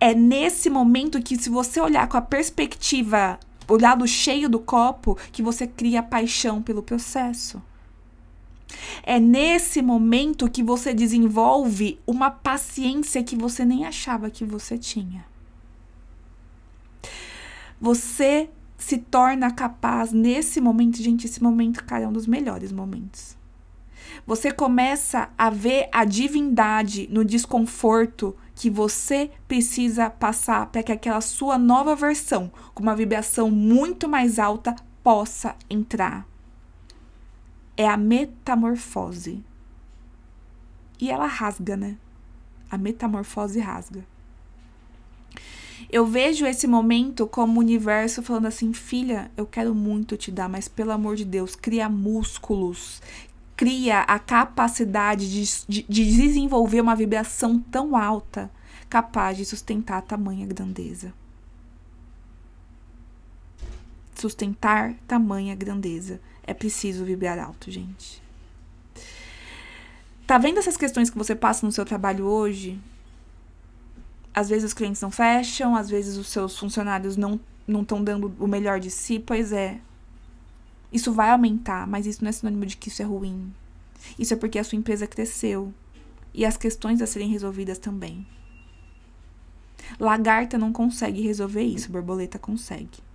É 0.00 0.14
nesse 0.14 0.68
momento 0.68 1.22
que, 1.22 1.36
se 1.36 1.48
você 1.48 1.80
olhar 1.80 2.08
com 2.08 2.16
a 2.16 2.22
perspectiva, 2.22 3.38
o 3.68 3.80
lado 3.80 4.06
cheio 4.06 4.48
do 4.48 4.58
copo, 4.58 5.16
que 5.32 5.42
você 5.42 5.66
cria 5.66 6.02
paixão 6.02 6.62
pelo 6.62 6.82
processo. 6.82 7.62
É 9.02 9.20
nesse 9.20 9.80
momento 9.80 10.50
que 10.50 10.62
você 10.62 10.92
desenvolve 10.92 11.98
uma 12.06 12.30
paciência 12.30 13.22
que 13.22 13.36
você 13.36 13.64
nem 13.64 13.84
achava 13.84 14.30
que 14.30 14.44
você 14.44 14.76
tinha. 14.76 15.24
Você 17.80 18.50
se 18.78 18.98
torna 18.98 19.50
capaz 19.50 20.12
nesse 20.12 20.60
momento, 20.60 21.02
gente, 21.02 21.26
esse 21.26 21.42
momento, 21.42 21.84
cara, 21.84 22.04
é 22.04 22.08
um 22.08 22.12
dos 22.12 22.26
melhores 22.26 22.72
momentos. 22.72 23.36
Você 24.26 24.50
começa 24.50 25.28
a 25.36 25.50
ver 25.50 25.88
a 25.92 26.04
divindade 26.04 27.08
no 27.10 27.24
desconforto 27.24 28.36
que 28.54 28.70
você 28.70 29.30
precisa 29.46 30.08
passar 30.08 30.66
para 30.66 30.82
que 30.82 30.92
aquela 30.92 31.20
sua 31.20 31.58
nova 31.58 31.94
versão, 31.94 32.50
com 32.74 32.82
uma 32.82 32.96
vibração 32.96 33.50
muito 33.50 34.08
mais 34.08 34.38
alta, 34.38 34.74
possa 35.02 35.54
entrar. 35.68 36.26
É 37.76 37.88
a 37.88 37.96
metamorfose. 37.96 39.44
E 41.00 41.10
ela 41.10 41.26
rasga, 41.26 41.76
né? 41.76 41.96
A 42.70 42.78
metamorfose 42.78 43.60
rasga. 43.60 44.04
Eu 45.90 46.06
vejo 46.06 46.46
esse 46.46 46.66
momento 46.66 47.26
como 47.26 47.56
o 47.56 47.62
universo 47.62 48.22
falando 48.22 48.46
assim: 48.46 48.72
filha, 48.72 49.30
eu 49.36 49.46
quero 49.46 49.74
muito 49.74 50.16
te 50.16 50.30
dar, 50.30 50.48
mas 50.48 50.66
pelo 50.68 50.90
amor 50.90 51.16
de 51.16 51.24
Deus, 51.24 51.54
cria 51.54 51.88
músculos, 51.88 53.00
cria 53.56 54.00
a 54.00 54.18
capacidade 54.18 55.30
de, 55.30 55.64
de, 55.68 55.86
de 55.88 56.04
desenvolver 56.04 56.80
uma 56.80 56.96
vibração 56.96 57.58
tão 57.58 57.96
alta 57.96 58.50
capaz 58.88 59.36
de 59.36 59.44
sustentar 59.44 60.02
tamanha 60.02 60.46
grandeza. 60.46 61.12
Sustentar 64.14 64.94
tamanha 65.06 65.54
grandeza. 65.54 66.20
É 66.46 66.54
preciso 66.54 67.04
vibrar 67.04 67.38
alto, 67.38 67.70
gente. 67.70 68.22
Tá 70.26 70.38
vendo 70.38 70.58
essas 70.58 70.76
questões 70.76 71.10
que 71.10 71.18
você 71.18 71.34
passa 71.34 71.64
no 71.64 71.72
seu 71.72 71.84
trabalho 71.84 72.24
hoje? 72.24 72.78
Às 74.34 74.48
vezes 74.48 74.64
os 74.64 74.74
clientes 74.74 75.00
não 75.00 75.10
fecham, 75.10 75.74
às 75.74 75.88
vezes 75.88 76.16
os 76.16 76.28
seus 76.28 76.58
funcionários 76.58 77.16
não 77.16 77.40
não 77.66 77.82
estão 77.82 78.02
dando 78.02 78.32
o 78.38 78.46
melhor 78.46 78.78
de 78.78 78.90
si, 78.90 79.18
pois 79.18 79.50
é. 79.50 79.80
Isso 80.92 81.12
vai 81.12 81.30
aumentar, 81.30 81.86
mas 81.86 82.06
isso 82.06 82.22
não 82.22 82.28
é 82.28 82.32
sinônimo 82.32 82.64
de 82.64 82.76
que 82.76 82.88
isso 82.88 83.02
é 83.02 83.04
ruim. 83.04 83.52
Isso 84.18 84.34
é 84.34 84.36
porque 84.36 84.58
a 84.58 84.64
sua 84.64 84.78
empresa 84.78 85.06
cresceu 85.06 85.74
e 86.32 86.44
as 86.44 86.56
questões 86.56 87.02
a 87.02 87.06
serem 87.06 87.28
resolvidas 87.28 87.78
também. 87.78 88.26
Lagarta 89.98 90.56
não 90.56 90.72
consegue 90.72 91.22
resolver 91.22 91.62
isso, 91.62 91.90
borboleta 91.90 92.38
consegue. 92.38 93.05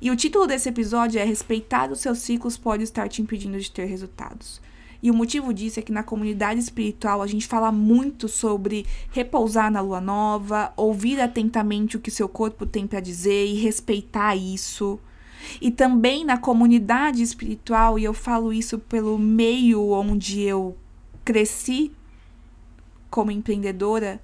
E 0.00 0.10
o 0.10 0.16
título 0.16 0.46
desse 0.46 0.68
episódio 0.68 1.20
é 1.20 1.24
Respeitar 1.24 1.90
os 1.90 2.00
seus 2.00 2.18
ciclos 2.18 2.56
pode 2.56 2.82
estar 2.82 3.08
te 3.08 3.22
impedindo 3.22 3.58
de 3.58 3.70
ter 3.70 3.86
resultados. 3.86 4.60
E 5.02 5.10
o 5.10 5.14
motivo 5.14 5.52
disso 5.52 5.78
é 5.78 5.82
que 5.82 5.92
na 5.92 6.02
comunidade 6.02 6.58
espiritual 6.58 7.22
a 7.22 7.26
gente 7.26 7.46
fala 7.46 7.70
muito 7.70 8.28
sobre 8.28 8.86
repousar 9.10 9.70
na 9.70 9.80
lua 9.80 10.00
nova, 10.00 10.72
ouvir 10.76 11.20
atentamente 11.20 11.96
o 11.96 12.00
que 12.00 12.10
seu 12.10 12.28
corpo 12.28 12.66
tem 12.66 12.86
para 12.86 13.00
dizer 13.00 13.46
e 13.46 13.54
respeitar 13.54 14.34
isso. 14.34 14.98
E 15.60 15.70
também 15.70 16.24
na 16.24 16.38
comunidade 16.38 17.22
espiritual, 17.22 17.98
e 17.98 18.04
eu 18.04 18.12
falo 18.12 18.52
isso 18.52 18.78
pelo 18.78 19.18
meio 19.18 19.90
onde 19.90 20.40
eu 20.40 20.76
cresci 21.24 21.92
como 23.10 23.30
empreendedora, 23.30 24.20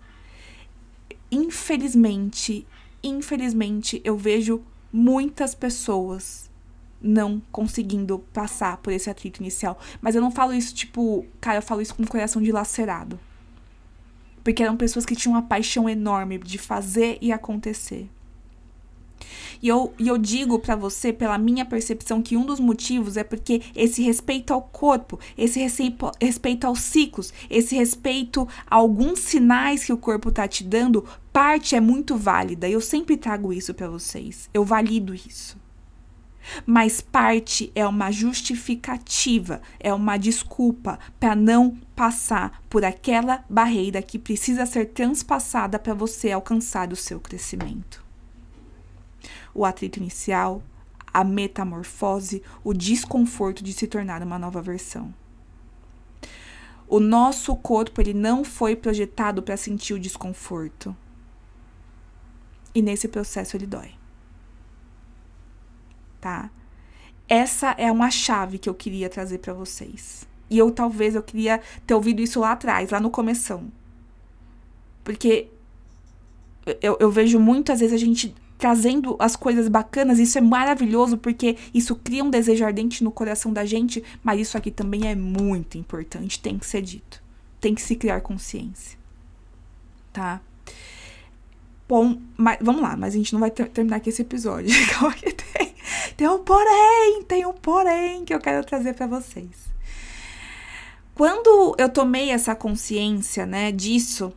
infelizmente, 1.31 2.67
infelizmente, 3.03 4.01
eu 4.05 4.17
vejo 4.17 4.63
muitas 4.93 5.55
pessoas 5.55 6.51
não 7.01 7.43
conseguindo 7.51 8.21
passar 8.33 8.77
por 8.77 8.93
esse 8.93 9.11
atrito 9.11 9.41
inicial. 9.41 9.79
Mas 10.01 10.15
eu 10.15 10.21
não 10.21 10.31
falo 10.31 10.55
isso, 10.55 10.75
tipo, 10.75 11.27
cara, 11.41 11.59
eu 11.59 11.63
falo 11.63 11.81
isso 11.81 11.95
com 11.95 12.03
o 12.03 12.09
coração 12.09 12.41
dilacerado. 12.41 13.19
Porque 14.45 14.63
eram 14.63 14.77
pessoas 14.77 15.07
que 15.07 15.17
tinham 15.17 15.35
uma 15.35 15.43
paixão 15.43 15.89
enorme 15.89 16.39
de 16.39 16.59
fazer 16.59 17.19
e 17.21 17.33
acontecer. 17.33 18.09
E 19.63 19.69
eu, 19.69 19.95
e 19.97 20.09
eu 20.09 20.19
digo 20.19 20.59
para 20.59 20.75
você, 20.75 21.13
pela 21.13 21.39
minha 21.39 21.65
percepção, 21.65 22.21
que 22.21 22.37
um 22.37 22.45
dos 22.45 22.59
motivos 22.59 23.17
é 23.17 23.23
porque 23.23 23.63
esse 23.77 24.03
respeito 24.03 24.53
ao 24.53 24.61
corpo, 24.61 25.21
esse 25.39 25.61
respeito, 25.61 26.67
aos 26.67 26.81
ciclos, 26.81 27.33
esse 27.49 27.77
respeito 27.77 28.49
a 28.69 28.75
alguns 28.75 29.21
sinais 29.21 29.85
que 29.85 29.93
o 29.93 29.97
corpo 29.97 30.33
tá 30.33 30.49
te 30.49 30.65
dando, 30.65 31.07
parte 31.33 31.75
é 31.75 31.81
muito 31.81 32.17
válida. 32.17 32.69
Eu 32.69 32.81
sempre 32.81 33.17
trago 33.17 33.53
isso 33.53 33.73
para 33.73 33.89
vocês. 33.89 34.49
Eu 34.53 34.65
valido 34.65 35.15
isso. 35.15 35.61
Mas 36.67 37.01
parte 37.01 37.71
é 37.73 37.87
uma 37.87 38.11
justificativa, 38.11 39.63
é 39.79 39.95
uma 39.95 40.17
desculpa 40.17 40.99
para 41.21 41.37
não 41.37 41.79
passar 41.95 42.63
por 42.69 42.85
aquela 42.85 43.45
barreira 43.49 44.03
que 44.03 44.19
precisa 44.19 44.67
ser 44.67 44.87
transpassada 44.87 45.79
para 45.79 45.95
você 45.95 46.33
alcançar 46.33 46.93
o 46.93 46.97
seu 46.97 47.21
crescimento 47.21 48.03
o 49.55 49.65
atrito 49.65 49.99
inicial, 49.99 50.63
a 51.13 51.23
metamorfose, 51.23 52.43
o 52.65 52.73
desconforto 52.73 53.63
de 53.63 53.73
se 53.73 53.87
tornar 53.87 54.23
uma 54.23 54.39
nova 54.39 54.63
versão. 54.63 55.13
O 56.89 57.01
nosso 57.01 57.55
corpo 57.57 58.01
ele 58.01 58.15
não 58.15 58.45
foi 58.45 58.77
projetado 58.77 59.43
para 59.43 59.57
sentir 59.57 59.95
o 59.95 59.99
desconforto. 59.99 60.95
E 62.75 62.81
nesse 62.81 63.09
processo 63.09 63.57
ele 63.57 63.67
dói. 63.67 63.91
Tá? 66.21 66.51
Essa 67.29 67.71
é 67.79 67.91
uma 67.91 68.11
chave 68.11 68.59
que 68.59 68.69
eu 68.69 68.75
queria 68.75 69.09
trazer 69.09 69.39
para 69.39 69.53
vocês. 69.53 70.27
E 70.49 70.59
eu 70.59 70.71
talvez 70.71 71.15
eu 71.15 71.23
queria 71.23 71.61
ter 71.87 71.95
ouvido 71.95 72.21
isso 72.21 72.41
lá 72.41 72.53
atrás, 72.53 72.91
lá 72.91 73.01
no 73.01 73.11
começo, 73.11 73.63
Porque 75.03 75.49
eu, 76.81 76.97
eu 77.01 77.11
vejo 77.11 77.41
muitas 77.41 77.81
vezes 77.81 77.95
a 77.95 77.99
gente 77.99 78.35
trazendo 78.59 79.17
as 79.19 79.35
coisas 79.35 79.67
bacanas, 79.67 80.21
isso 80.21 80.39
é 80.39 80.41
maravilhoso 80.41 81.19
porque 81.19 81.57
isso 81.75 81.97
cria 81.97 82.23
um 82.23 82.31
desejo 82.31 82.65
ardente 82.65 83.03
no 83.03 83.11
coração 83.11 83.53
da 83.53 83.65
gente, 83.65 84.05
mas 84.23 84.41
isso 84.41 84.57
aqui 84.57 84.71
também 84.71 85.09
é 85.09 85.17
muito 85.17 85.77
importante, 85.77 86.39
tem 86.39 86.57
que 86.57 86.65
ser 86.65 86.81
dito. 86.81 87.21
Tem 87.61 87.75
que 87.75 87.83
se 87.83 87.97
criar 87.97 88.21
consciência. 88.21 88.97
Tá? 90.13 90.41
Bom, 91.89 92.19
mas, 92.37 92.59
vamos 92.61 92.83
lá, 92.83 92.97
mas 92.97 93.15
a 93.15 93.17
gente 93.17 93.33
não 93.33 93.41
vai 93.41 93.51
ter, 93.51 93.69
terminar 93.69 93.97
aqui 93.97 94.09
esse 94.09 94.23
episódio. 94.23 94.71
Calma 94.93 95.15
que 95.15 95.33
tem. 95.33 95.75
Tem 96.17 96.29
um 96.29 96.39
porém, 96.39 97.23
tem 97.27 97.47
um 97.47 97.53
porém 97.53 98.25
que 98.25 98.35
eu 98.35 98.41
quero 98.41 98.65
trazer 98.65 98.95
para 98.95 99.07
vocês. 99.07 99.73
Quando 101.15 101.75
eu 101.79 101.89
tomei 101.89 102.31
essa 102.31 102.55
consciência, 102.55 103.45
né, 103.45 103.71
disso, 103.71 104.33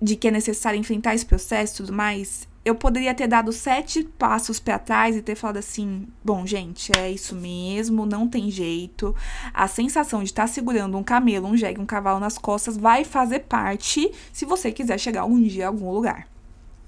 de 0.00 0.16
que 0.16 0.28
é 0.28 0.30
necessário 0.30 0.78
enfrentar 0.78 1.14
esse 1.14 1.24
processo 1.24 1.74
e 1.74 1.76
tudo 1.76 1.92
mais, 1.92 2.48
eu 2.64 2.74
poderia 2.74 3.14
ter 3.14 3.28
dado 3.28 3.52
sete 3.52 4.02
passos 4.02 4.58
para 4.58 4.76
trás 4.76 5.14
e 5.14 5.22
ter 5.22 5.36
falado 5.36 5.58
assim: 5.58 6.08
bom, 6.24 6.44
gente, 6.44 6.90
é 6.98 7.10
isso 7.10 7.36
mesmo, 7.36 8.04
não 8.04 8.26
tem 8.26 8.50
jeito. 8.50 9.14
A 9.54 9.68
sensação 9.68 10.24
de 10.24 10.30
estar 10.30 10.42
tá 10.42 10.48
segurando 10.48 10.98
um 10.98 11.04
camelo, 11.04 11.46
um 11.46 11.56
jegue, 11.56 11.80
um 11.80 11.86
cavalo 11.86 12.18
nas 12.18 12.36
costas 12.36 12.76
vai 12.76 13.04
fazer 13.04 13.40
parte 13.40 14.10
se 14.32 14.44
você 14.44 14.72
quiser 14.72 14.98
chegar 14.98 15.20
algum 15.20 15.40
dia 15.40 15.66
a 15.66 15.68
algum 15.68 15.92
lugar, 15.92 16.26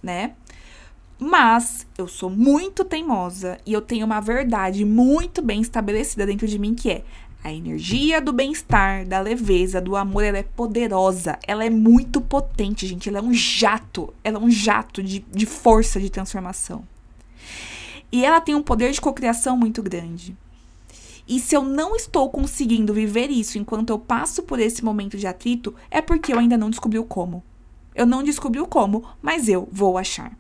né? 0.03 0.33
Mas 1.19 1.87
eu 1.97 2.07
sou 2.07 2.31
muito 2.31 2.85
teimosa 2.85 3.59
e 3.67 3.73
eu 3.73 3.81
tenho 3.81 4.07
uma 4.07 4.21
verdade 4.21 4.85
muito 4.85 5.43
bem 5.43 5.61
estabelecida 5.61 6.25
dentro 6.25 6.47
de 6.47 6.59
mim 6.59 6.75
que 6.75 6.91
é 6.91 7.05
a 7.43 7.53
energia 7.53 8.21
do 8.21 8.33
bem-estar, 8.33 9.07
da 9.07 9.21
leveza, 9.21 9.81
do 9.81 9.95
amor, 9.97 10.25
ela 10.25 10.39
é 10.39 10.43
poderosa. 10.43 11.39
Ela 11.47 11.65
é 11.65 11.71
muito 11.71 12.21
potente, 12.21 12.87
gente. 12.87 13.09
Ela 13.09 13.19
é 13.19 13.23
um 13.23 13.33
jato. 13.33 14.13
Ela 14.25 14.39
é 14.39 14.41
um 14.41 14.51
jato 14.51 15.03
de, 15.03 15.21
de 15.21 15.47
força 15.47 16.01
de 16.01 16.11
transformação. 16.11 16.85
E 18.11 18.25
ela 18.25 18.41
tem 18.41 18.55
um 18.55 18.63
poder 18.63 18.91
de 18.91 19.01
cocriação 19.01 19.57
muito 19.57 19.83
grande. 19.83 20.37
E 21.29 21.39
se 21.39 21.55
eu 21.55 21.63
não 21.63 21.95
estou 21.95 22.29
conseguindo 22.31 22.93
viver 22.93 23.31
isso 23.31 23.59
enquanto 23.59 23.91
eu 23.91 23.99
passo 23.99 24.43
por 24.43 24.59
esse 24.59 24.85
momento 24.85 25.17
de 25.17 25.27
atrito, 25.27 25.75
é 25.91 26.01
porque 26.01 26.33
eu 26.33 26.39
ainda 26.39 26.57
não 26.57 26.71
descobri 26.71 26.99
o 26.99 27.05
como. 27.05 27.45
Eu 27.99 28.07
não 28.07 28.23
descobri 28.23 28.61
o 28.61 28.67
como, 28.67 29.05
mas 29.21 29.49
eu 29.49 29.69
vou 29.73 29.99
achar. 29.99 30.31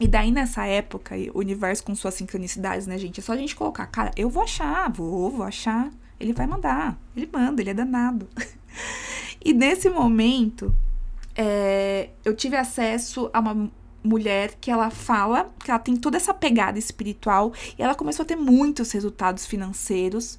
E 0.00 0.08
daí, 0.08 0.32
nessa 0.32 0.64
época, 0.64 1.14
o 1.34 1.40
universo 1.40 1.84
com 1.84 1.94
suas 1.94 2.14
sincronicidades, 2.14 2.86
né, 2.86 2.96
gente? 2.96 3.20
É 3.20 3.22
só 3.22 3.34
a 3.34 3.36
gente 3.36 3.54
colocar, 3.54 3.86
cara, 3.86 4.10
eu 4.16 4.30
vou 4.30 4.42
achar, 4.42 4.90
vou, 4.90 5.30
vou 5.30 5.44
achar. 5.44 5.90
Ele 6.18 6.32
vai 6.32 6.46
mandar. 6.46 6.98
Ele 7.14 7.28
manda, 7.30 7.60
ele 7.60 7.68
é 7.68 7.74
danado. 7.74 8.26
e 9.44 9.52
nesse 9.52 9.90
momento, 9.90 10.74
é, 11.36 12.08
eu 12.24 12.34
tive 12.34 12.56
acesso 12.56 13.28
a 13.34 13.40
uma 13.40 13.70
mulher 14.02 14.54
que 14.58 14.70
ela 14.70 14.88
fala 14.88 15.52
que 15.62 15.70
ela 15.70 15.78
tem 15.78 15.96
toda 15.96 16.16
essa 16.16 16.32
pegada 16.32 16.78
espiritual 16.78 17.52
e 17.78 17.82
ela 17.82 17.94
começou 17.94 18.22
a 18.22 18.26
ter 18.26 18.36
muitos 18.36 18.90
resultados 18.90 19.44
financeiros. 19.44 20.38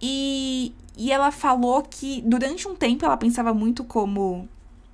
E, 0.00 0.72
e 0.96 1.10
ela 1.10 1.32
falou 1.32 1.82
que 1.82 2.22
durante 2.22 2.68
um 2.68 2.76
tempo 2.76 3.04
ela 3.04 3.16
pensava 3.16 3.52
muito 3.52 3.82
como 3.82 4.48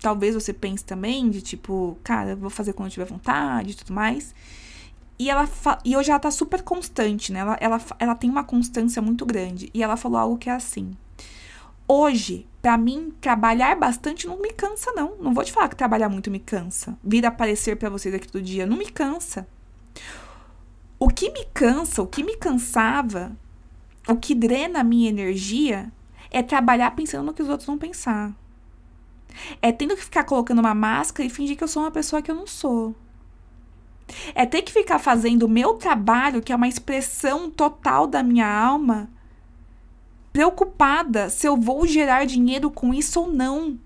talvez 0.04 0.34
você 0.34 0.52
pense 0.52 0.84
também, 0.84 1.30
de 1.30 1.40
tipo, 1.40 1.96
cara, 2.04 2.36
vou 2.36 2.50
fazer 2.50 2.74
quando 2.74 2.88
eu 2.88 2.92
tiver 2.92 3.06
vontade 3.06 3.70
e 3.70 3.74
tudo 3.74 3.94
mais. 3.94 4.34
E 5.18 5.30
ela 5.30 5.48
e 5.82 5.96
hoje 5.96 6.10
ela 6.10 6.20
tá 6.20 6.30
super 6.30 6.60
constante, 6.60 7.32
né? 7.32 7.38
Ela, 7.38 7.56
ela, 7.58 7.80
ela 7.98 8.14
tem 8.14 8.28
uma 8.28 8.44
constância 8.44 9.00
muito 9.00 9.24
grande. 9.24 9.70
E 9.72 9.82
ela 9.82 9.96
falou 9.96 10.18
algo 10.18 10.36
que 10.36 10.50
é 10.50 10.52
assim. 10.52 10.94
Hoje, 11.88 12.46
para 12.60 12.76
mim, 12.76 13.14
trabalhar 13.18 13.74
bastante 13.76 14.26
não 14.26 14.38
me 14.38 14.52
cansa, 14.52 14.92
não. 14.92 15.16
Não 15.16 15.32
vou 15.32 15.42
te 15.42 15.50
falar 15.50 15.70
que 15.70 15.76
trabalhar 15.76 16.10
muito 16.10 16.30
me 16.30 16.38
cansa. 16.38 16.98
Vir 17.02 17.24
aparecer 17.24 17.76
para 17.76 17.88
vocês 17.88 18.14
aqui 18.14 18.30
todo 18.30 18.44
dia 18.44 18.66
não 18.66 18.76
me 18.76 18.90
cansa. 18.90 19.48
O 20.98 21.08
que 21.08 21.30
me 21.30 21.46
cansa, 21.46 22.02
o 22.02 22.06
que 22.06 22.22
me 22.22 22.36
cansava, 22.36 23.32
o 24.06 24.16
que 24.16 24.34
drena 24.34 24.80
a 24.80 24.84
minha 24.84 25.08
energia 25.08 25.90
é 26.30 26.42
trabalhar 26.42 26.90
pensando 26.90 27.24
no 27.24 27.32
que 27.32 27.42
os 27.42 27.48
outros 27.48 27.66
vão 27.66 27.78
pensar. 27.78 28.34
É 29.60 29.72
tendo 29.72 29.96
que 29.96 30.04
ficar 30.04 30.24
colocando 30.24 30.60
uma 30.60 30.74
máscara 30.74 31.26
e 31.26 31.30
fingir 31.30 31.56
que 31.56 31.64
eu 31.64 31.68
sou 31.68 31.82
uma 31.82 31.90
pessoa 31.90 32.22
que 32.22 32.30
eu 32.30 32.34
não 32.34 32.46
sou. 32.46 32.94
É 34.34 34.44
ter 34.44 34.62
que 34.62 34.72
ficar 34.72 34.98
fazendo 34.98 35.44
o 35.44 35.48
meu 35.48 35.74
trabalho, 35.74 36.42
que 36.42 36.52
é 36.52 36.56
uma 36.56 36.68
expressão 36.68 37.50
total 37.50 38.06
da 38.06 38.22
minha 38.22 38.46
alma, 38.46 39.08
preocupada 40.32 41.30
se 41.30 41.46
eu 41.46 41.56
vou 41.56 41.86
gerar 41.86 42.26
dinheiro 42.26 42.70
com 42.70 42.92
isso 42.92 43.20
ou 43.20 43.32
não. 43.32 43.78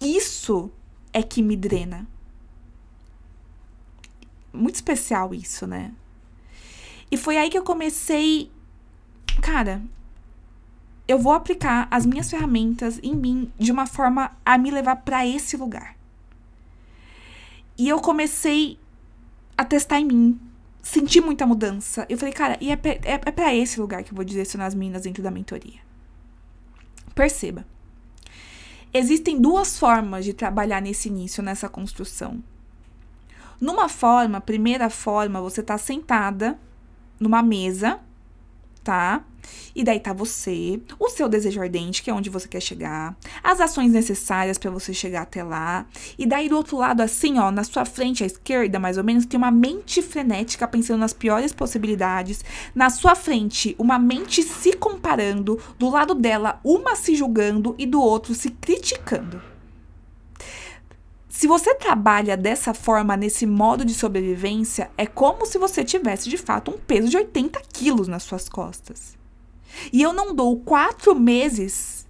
Isso 0.00 0.70
é 1.12 1.22
que 1.22 1.42
me 1.42 1.56
drena. 1.56 2.06
Muito 4.52 4.74
especial 4.74 5.34
isso, 5.34 5.66
né? 5.66 5.92
E 7.10 7.16
foi 7.16 7.36
aí 7.36 7.48
que 7.48 7.58
eu 7.58 7.62
comecei. 7.62 8.50
Cara, 9.40 9.82
eu 11.10 11.18
vou 11.18 11.32
aplicar 11.32 11.88
as 11.90 12.06
minhas 12.06 12.30
ferramentas 12.30 13.00
em 13.02 13.16
mim 13.16 13.50
de 13.58 13.72
uma 13.72 13.84
forma 13.84 14.30
a 14.44 14.56
me 14.56 14.70
levar 14.70 14.94
para 14.94 15.26
esse 15.26 15.56
lugar. 15.56 15.96
E 17.76 17.88
eu 17.88 18.00
comecei 18.00 18.78
a 19.58 19.64
testar 19.64 19.98
em 19.98 20.04
mim, 20.04 20.40
senti 20.80 21.20
muita 21.20 21.44
mudança. 21.44 22.06
Eu 22.08 22.16
falei, 22.16 22.32
cara, 22.32 22.56
e 22.60 22.70
é, 22.70 22.74
é, 22.84 23.02
é 23.04 23.18
para 23.32 23.52
esse 23.52 23.80
lugar 23.80 24.04
que 24.04 24.12
eu 24.12 24.14
vou 24.14 24.24
direcionar 24.24 24.66
as 24.66 24.74
minas 24.76 25.02
dentro 25.02 25.20
da 25.20 25.32
mentoria. 25.32 25.80
Perceba. 27.12 27.66
Existem 28.94 29.40
duas 29.40 29.76
formas 29.76 30.24
de 30.24 30.32
trabalhar 30.32 30.80
nesse 30.80 31.08
início, 31.08 31.42
nessa 31.42 31.68
construção. 31.68 32.40
Numa 33.60 33.88
forma, 33.88 34.40
primeira 34.40 34.88
forma, 34.88 35.40
você 35.40 35.60
tá 35.60 35.76
sentada 35.76 36.56
numa 37.18 37.42
mesa, 37.42 37.98
tá? 38.84 39.24
E 39.74 39.84
daí 39.84 40.00
tá 40.00 40.12
você, 40.12 40.80
o 40.98 41.08
seu 41.08 41.28
desejo 41.28 41.60
ardente, 41.60 42.02
que 42.02 42.10
é 42.10 42.14
onde 42.14 42.30
você 42.30 42.48
quer 42.48 42.60
chegar, 42.60 43.16
as 43.42 43.60
ações 43.60 43.92
necessárias 43.92 44.58
para 44.58 44.70
você 44.70 44.92
chegar 44.92 45.22
até 45.22 45.42
lá. 45.42 45.86
E 46.18 46.26
daí 46.26 46.48
do 46.48 46.56
outro 46.56 46.76
lado, 46.76 47.00
assim, 47.00 47.38
ó, 47.38 47.50
na 47.50 47.64
sua 47.64 47.84
frente 47.84 48.22
à 48.22 48.26
esquerda, 48.26 48.78
mais 48.78 48.98
ou 48.98 49.04
menos, 49.04 49.26
tem 49.26 49.38
uma 49.38 49.50
mente 49.50 50.02
frenética 50.02 50.66
pensando 50.66 51.00
nas 51.00 51.12
piores 51.12 51.52
possibilidades. 51.52 52.44
Na 52.74 52.90
sua 52.90 53.14
frente, 53.14 53.74
uma 53.78 53.98
mente 53.98 54.42
se 54.42 54.72
comparando, 54.72 55.58
do 55.78 55.88
lado 55.88 56.14
dela, 56.14 56.60
uma 56.64 56.96
se 56.96 57.14
julgando 57.14 57.74
e 57.78 57.86
do 57.86 58.00
outro 58.00 58.34
se 58.34 58.50
criticando. 58.50 59.50
Se 61.28 61.46
você 61.46 61.74
trabalha 61.74 62.36
dessa 62.36 62.74
forma, 62.74 63.16
nesse 63.16 63.46
modo 63.46 63.82
de 63.82 63.94
sobrevivência, 63.94 64.90
é 64.98 65.06
como 65.06 65.46
se 65.46 65.56
você 65.58 65.82
tivesse 65.82 66.28
de 66.28 66.36
fato 66.36 66.70
um 66.70 66.76
peso 66.76 67.08
de 67.08 67.16
80 67.16 67.62
quilos 67.72 68.08
nas 68.08 68.24
suas 68.24 68.46
costas. 68.46 69.19
E 69.92 70.02
eu 70.02 70.12
não 70.12 70.34
dou 70.34 70.58
quatro 70.60 71.14
meses 71.14 72.06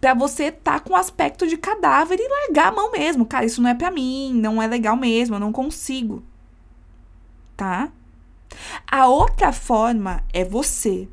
para 0.00 0.14
você 0.14 0.50
tá 0.50 0.78
com 0.78 0.94
aspecto 0.94 1.46
de 1.46 1.56
cadáver 1.56 2.18
e 2.18 2.28
largar 2.28 2.68
a 2.68 2.74
mão 2.74 2.92
mesmo. 2.92 3.26
Cara, 3.26 3.44
isso 3.44 3.60
não 3.60 3.70
é 3.70 3.74
para 3.74 3.90
mim, 3.90 4.32
não 4.34 4.62
é 4.62 4.66
legal 4.66 4.96
mesmo, 4.96 5.36
eu 5.36 5.40
não 5.40 5.52
consigo. 5.52 6.22
Tá? 7.56 7.90
A 8.86 9.06
outra 9.06 9.52
forma 9.52 10.22
é 10.32 10.44
você, 10.44 11.08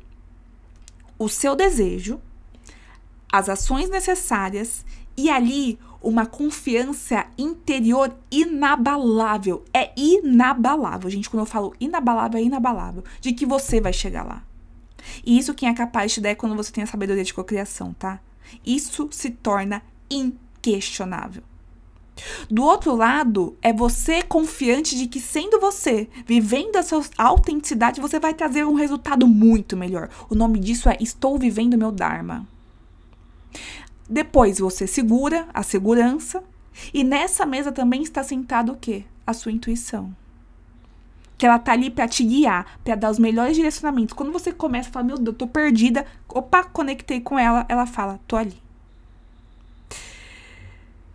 o 1.18 1.28
seu 1.28 1.56
desejo, 1.56 2.20
as 3.32 3.48
ações 3.48 3.88
necessárias 3.88 4.84
e 5.16 5.30
ali 5.30 5.78
uma 6.02 6.24
confiança 6.24 7.26
interior 7.36 8.14
inabalável. 8.30 9.64
É 9.72 9.92
inabalável, 9.96 11.10
gente. 11.10 11.28
Quando 11.28 11.42
eu 11.42 11.46
falo 11.46 11.74
inabalável, 11.78 12.40
é 12.40 12.42
inabalável. 12.42 13.04
De 13.20 13.32
que 13.32 13.44
você 13.44 13.80
vai 13.80 13.92
chegar 13.92 14.24
lá. 14.24 14.42
E 15.24 15.38
isso 15.38 15.54
quem 15.54 15.68
é 15.68 15.74
capaz 15.74 16.12
de 16.12 16.20
dar 16.20 16.30
é 16.30 16.34
quando 16.34 16.56
você 16.56 16.72
tem 16.72 16.84
a 16.84 16.86
sabedoria 16.86 17.24
de 17.24 17.34
cocriação, 17.34 17.92
tá? 17.94 18.20
Isso 18.64 19.08
se 19.10 19.30
torna 19.30 19.82
inquestionável. 20.10 21.42
Do 22.50 22.62
outro 22.62 22.94
lado, 22.94 23.56
é 23.62 23.72
você 23.72 24.22
confiante 24.22 24.96
de 24.96 25.06
que, 25.06 25.20
sendo 25.20 25.58
você, 25.58 26.08
vivendo 26.26 26.76
a 26.76 26.82
sua 26.82 27.02
autenticidade, 27.16 28.00
você 28.00 28.20
vai 28.20 28.34
trazer 28.34 28.64
um 28.64 28.74
resultado 28.74 29.26
muito 29.26 29.76
melhor. 29.76 30.10
O 30.28 30.34
nome 30.34 30.58
disso 30.58 30.88
é 30.88 30.96
Estou 31.00 31.38
Vivendo 31.38 31.78
Meu 31.78 31.90
Dharma. 31.90 32.46
Depois 34.08 34.58
você 34.58 34.86
segura 34.86 35.48
a 35.54 35.62
segurança. 35.62 36.42
E 36.92 37.02
nessa 37.02 37.46
mesa 37.46 37.72
também 37.72 38.02
está 38.02 38.22
sentado 38.22 38.72
o 38.72 38.76
quê? 38.76 39.04
A 39.26 39.32
sua 39.32 39.52
intuição 39.52 40.14
que 41.40 41.46
ela 41.46 41.58
tá 41.58 41.72
ali 41.72 41.88
para 41.88 42.06
te 42.06 42.22
guiar, 42.22 42.78
para 42.84 42.94
dar 42.94 43.10
os 43.10 43.18
melhores 43.18 43.56
direcionamentos. 43.56 44.12
Quando 44.12 44.30
você 44.30 44.52
começa 44.52 44.90
a 44.90 44.92
falar, 44.92 45.06
meu 45.06 45.16
Deus, 45.16 45.34
tô 45.38 45.46
perdida, 45.46 46.04
opa, 46.28 46.62
conectei 46.64 47.18
com 47.18 47.38
ela, 47.38 47.64
ela 47.66 47.86
fala, 47.86 48.20
tô 48.28 48.36
ali. 48.36 48.58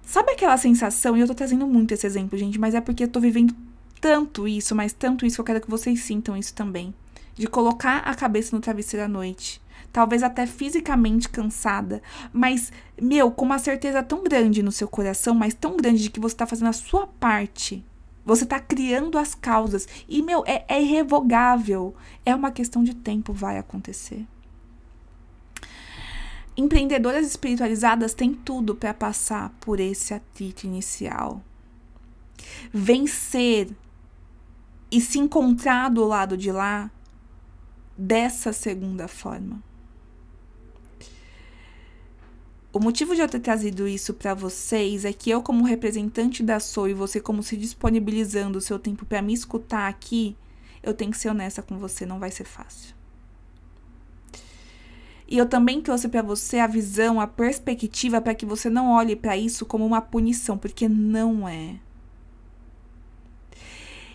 Sabe 0.02 0.32
aquela 0.32 0.58
sensação, 0.58 1.16
e 1.16 1.20
eu 1.20 1.28
tô 1.28 1.36
trazendo 1.36 1.68
muito 1.68 1.94
esse 1.94 2.08
exemplo, 2.08 2.40
gente, 2.40 2.60
mas 2.60 2.74
é 2.74 2.82
porque 2.82 3.04
eu 3.04 3.08
tô 3.08 3.20
vivendo 3.20 3.56
tanto 4.02 4.48
isso, 4.48 4.74
mas 4.74 4.94
tanto 4.94 5.28
isso, 5.28 5.40
eu 5.40 5.46
quero 5.46 5.62
que 5.62 5.70
vocês 5.70 6.00
sintam 6.00 6.36
isso 6.36 6.56
também. 6.56 6.92
De 7.36 7.46
colocar 7.46 7.98
a 7.98 8.16
cabeça 8.16 8.56
no 8.56 8.62
travesseiro 8.64 9.06
à 9.06 9.08
noite. 9.08 9.62
Talvez 9.94 10.24
até 10.24 10.48
fisicamente 10.48 11.30
cansada, 11.30 12.02
mas, 12.34 12.72
meu, 13.00 13.30
com 13.30 13.46
uma 13.46 13.60
certeza 13.60 14.02
tão 14.02 14.24
grande 14.24 14.64
no 14.64 14.72
seu 14.72 14.88
coração, 14.88 15.36
mas 15.36 15.54
tão 15.54 15.78
grande 15.78 16.02
de 16.02 16.10
que 16.10 16.20
você 16.20 16.36
tá 16.36 16.48
fazendo 16.48 16.70
a 16.70 16.74
sua 16.74 17.06
parte 17.06 17.86
você 18.26 18.44
está 18.44 18.60
criando 18.60 19.18
as 19.18 19.36
causas. 19.36 19.88
E, 20.10 20.22
meu, 20.24 20.44
é, 20.48 20.66
é 20.68 20.82
irrevogável. 20.82 21.96
É 22.26 22.34
uma 22.34 22.52
questão 22.52 22.84
de 22.84 22.96
tempo, 22.96 23.32
vai 23.32 23.58
acontecer. 23.58 24.26
Empreendedoras 26.58 27.28
espiritualizadas 27.28 28.14
têm 28.14 28.34
tudo 28.34 28.76
para 28.76 28.94
passar 28.94 29.54
por 29.60 29.80
esse 29.80 30.14
atrito 30.14 30.66
inicial. 30.66 31.44
Vencer 32.74 33.70
e 34.92 35.02
se 35.02 35.20
encontrar 35.20 35.90
do 35.90 36.06
lado 36.06 36.38
de 36.38 36.52
lá 36.52 36.90
dessa 37.98 38.54
segunda 38.54 39.08
forma. 39.08 39.62
O 42.76 42.80
motivo 42.82 43.16
de 43.16 43.22
eu 43.22 43.30
ter 43.30 43.40
trazido 43.40 43.88
isso 43.88 44.14
para 44.14 44.34
vocês 44.34 45.06
é 45.06 45.14
que 45.14 45.30
eu, 45.30 45.42
como 45.42 45.64
representante 45.64 46.44
da 46.44 46.60
Sou 46.60 46.90
e 46.90 46.94
você, 46.94 47.22
como 47.22 47.42
se 47.42 47.56
disponibilizando 47.56 48.58
o 48.58 48.62
seu 48.62 48.78
tempo 48.78 49.06
para 49.06 49.22
me 49.22 49.34
escutar 49.34 49.88
aqui, 49.88 50.36
eu 50.84 50.94
tenho 50.94 51.10
que 51.10 51.18
ser 51.18 51.30
honesta 51.30 51.62
com 51.62 51.78
você, 51.78 52.06
não 52.06 52.20
vai 52.20 52.32
ser 52.32 52.44
fácil. 52.44 52.94
E 55.26 55.38
eu 55.38 55.48
também 55.48 55.82
trouxe 55.82 56.10
para 56.10 56.22
você 56.22 56.60
a 56.60 56.68
visão, 56.68 57.22
a 57.22 57.26
perspectiva 57.26 58.20
para 58.20 58.36
que 58.36 58.46
você 58.46 58.70
não 58.70 58.92
olhe 58.92 59.16
para 59.16 59.38
isso 59.38 59.66
como 59.66 59.86
uma 59.86 60.02
punição, 60.02 60.58
porque 60.58 60.90
não 60.90 61.48
é. 61.48 61.80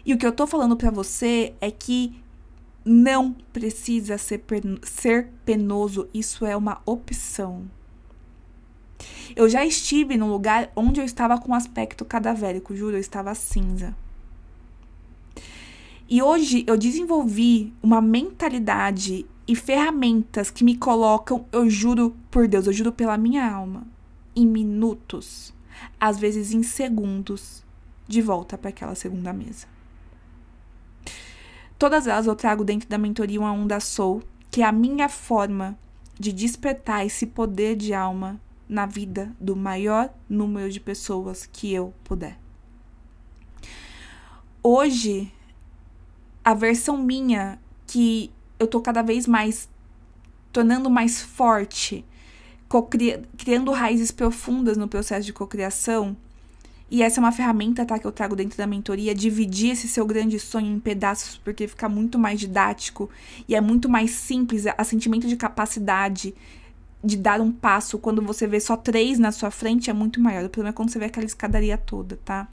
E 0.04 0.12
o 0.12 0.18
que 0.18 0.26
eu 0.26 0.32
tô 0.32 0.46
falando 0.46 0.76
para 0.76 0.90
você 0.90 1.54
é 1.62 1.70
que 1.70 2.14
não 2.84 3.32
precisa 3.54 4.18
ser, 4.18 4.44
ser 4.82 5.30
penoso, 5.46 6.10
isso 6.12 6.44
é 6.44 6.54
uma 6.54 6.82
opção. 6.84 7.79
Eu 9.34 9.48
já 9.48 9.64
estive 9.64 10.16
num 10.16 10.30
lugar 10.30 10.70
onde 10.74 11.00
eu 11.00 11.04
estava 11.04 11.38
com 11.38 11.54
aspecto 11.54 12.04
cadavérico, 12.04 12.74
juro, 12.74 12.96
eu 12.96 13.00
estava 13.00 13.34
cinza. 13.34 13.94
E 16.08 16.20
hoje 16.20 16.64
eu 16.66 16.76
desenvolvi 16.76 17.72
uma 17.82 18.00
mentalidade 18.00 19.24
e 19.46 19.54
ferramentas 19.54 20.50
que 20.50 20.64
me 20.64 20.76
colocam, 20.76 21.46
eu 21.52 21.70
juro 21.70 22.16
por 22.30 22.48
Deus, 22.48 22.66
eu 22.66 22.72
juro 22.72 22.92
pela 22.92 23.16
minha 23.16 23.48
alma, 23.48 23.86
em 24.34 24.46
minutos, 24.46 25.54
às 26.00 26.18
vezes 26.18 26.52
em 26.52 26.62
segundos, 26.62 27.64
de 28.08 28.20
volta 28.20 28.58
para 28.58 28.70
aquela 28.70 28.94
segunda 28.96 29.32
mesa. 29.32 29.66
Todas 31.78 32.06
elas 32.06 32.26
eu 32.26 32.34
trago 32.34 32.64
dentro 32.64 32.88
da 32.88 32.98
mentoria 32.98 33.40
1 33.40 33.46
a 33.46 33.52
1 33.52 33.66
da 33.66 33.80
Soul, 33.80 34.22
que 34.50 34.62
é 34.62 34.66
a 34.66 34.72
minha 34.72 35.08
forma 35.08 35.78
de 36.18 36.32
despertar 36.32 37.06
esse 37.06 37.24
poder 37.24 37.76
de 37.76 37.94
alma 37.94 38.40
na 38.70 38.86
vida 38.86 39.34
do 39.40 39.56
maior 39.56 40.14
número 40.28 40.70
de 40.70 40.78
pessoas 40.78 41.44
que 41.44 41.74
eu 41.74 41.92
puder. 42.04 42.38
Hoje, 44.62 45.32
a 46.44 46.54
versão 46.54 46.96
minha 46.96 47.58
que 47.84 48.30
eu 48.60 48.68
tô 48.68 48.80
cada 48.80 49.02
vez 49.02 49.26
mais 49.26 49.68
tornando 50.52 50.88
mais 50.88 51.20
forte, 51.20 52.04
criando 53.36 53.72
raízes 53.72 54.12
profundas 54.12 54.76
no 54.76 54.86
processo 54.86 55.26
de 55.26 55.32
cocriação. 55.32 56.16
E 56.88 57.02
essa 57.02 57.20
é 57.20 57.22
uma 57.22 57.32
ferramenta, 57.32 57.84
tá, 57.84 57.98
que 57.98 58.06
eu 58.06 58.12
trago 58.12 58.36
dentro 58.36 58.58
da 58.58 58.66
mentoria, 58.66 59.14
dividir 59.14 59.70
esse 59.70 59.88
seu 59.88 60.04
grande 60.06 60.38
sonho 60.38 60.74
em 60.74 60.80
pedaços, 60.80 61.38
porque 61.38 61.66
fica 61.66 61.88
muito 61.88 62.18
mais 62.18 62.38
didático 62.38 63.08
e 63.48 63.54
é 63.54 63.60
muito 63.60 63.88
mais 63.88 64.10
simples, 64.12 64.64
a 64.66 64.84
sentimento 64.84 65.26
de 65.26 65.36
capacidade 65.36 66.34
de 67.02 67.16
dar 67.16 67.40
um 67.40 67.50
passo 67.50 67.98
quando 67.98 68.22
você 68.22 68.46
vê 68.46 68.60
só 68.60 68.76
três 68.76 69.18
na 69.18 69.32
sua 69.32 69.50
frente 69.50 69.90
é 69.90 69.92
muito 69.92 70.20
maior. 70.20 70.44
O 70.44 70.50
problema 70.50 70.70
é 70.70 70.72
quando 70.72 70.90
você 70.90 70.98
vê 70.98 71.06
aquela 71.06 71.26
escadaria 71.26 71.78
toda, 71.78 72.18
tá? 72.24 72.48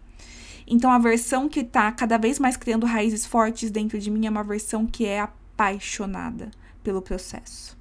Então 0.65 0.91
a 0.91 0.99
versão 0.99 1.47
que 1.47 1.63
tá 1.63 1.91
cada 1.91 2.17
vez 2.17 2.39
mais 2.39 2.57
criando 2.57 2.85
raízes 2.85 3.25
fortes 3.25 3.71
dentro 3.71 3.97
de 3.99 4.11
mim 4.11 4.25
é 4.25 4.29
uma 4.29 4.43
versão 4.43 4.85
que 4.85 5.05
é 5.05 5.21
apaixonada 5.21 6.51
pelo 6.83 7.01
processo. 7.01 7.77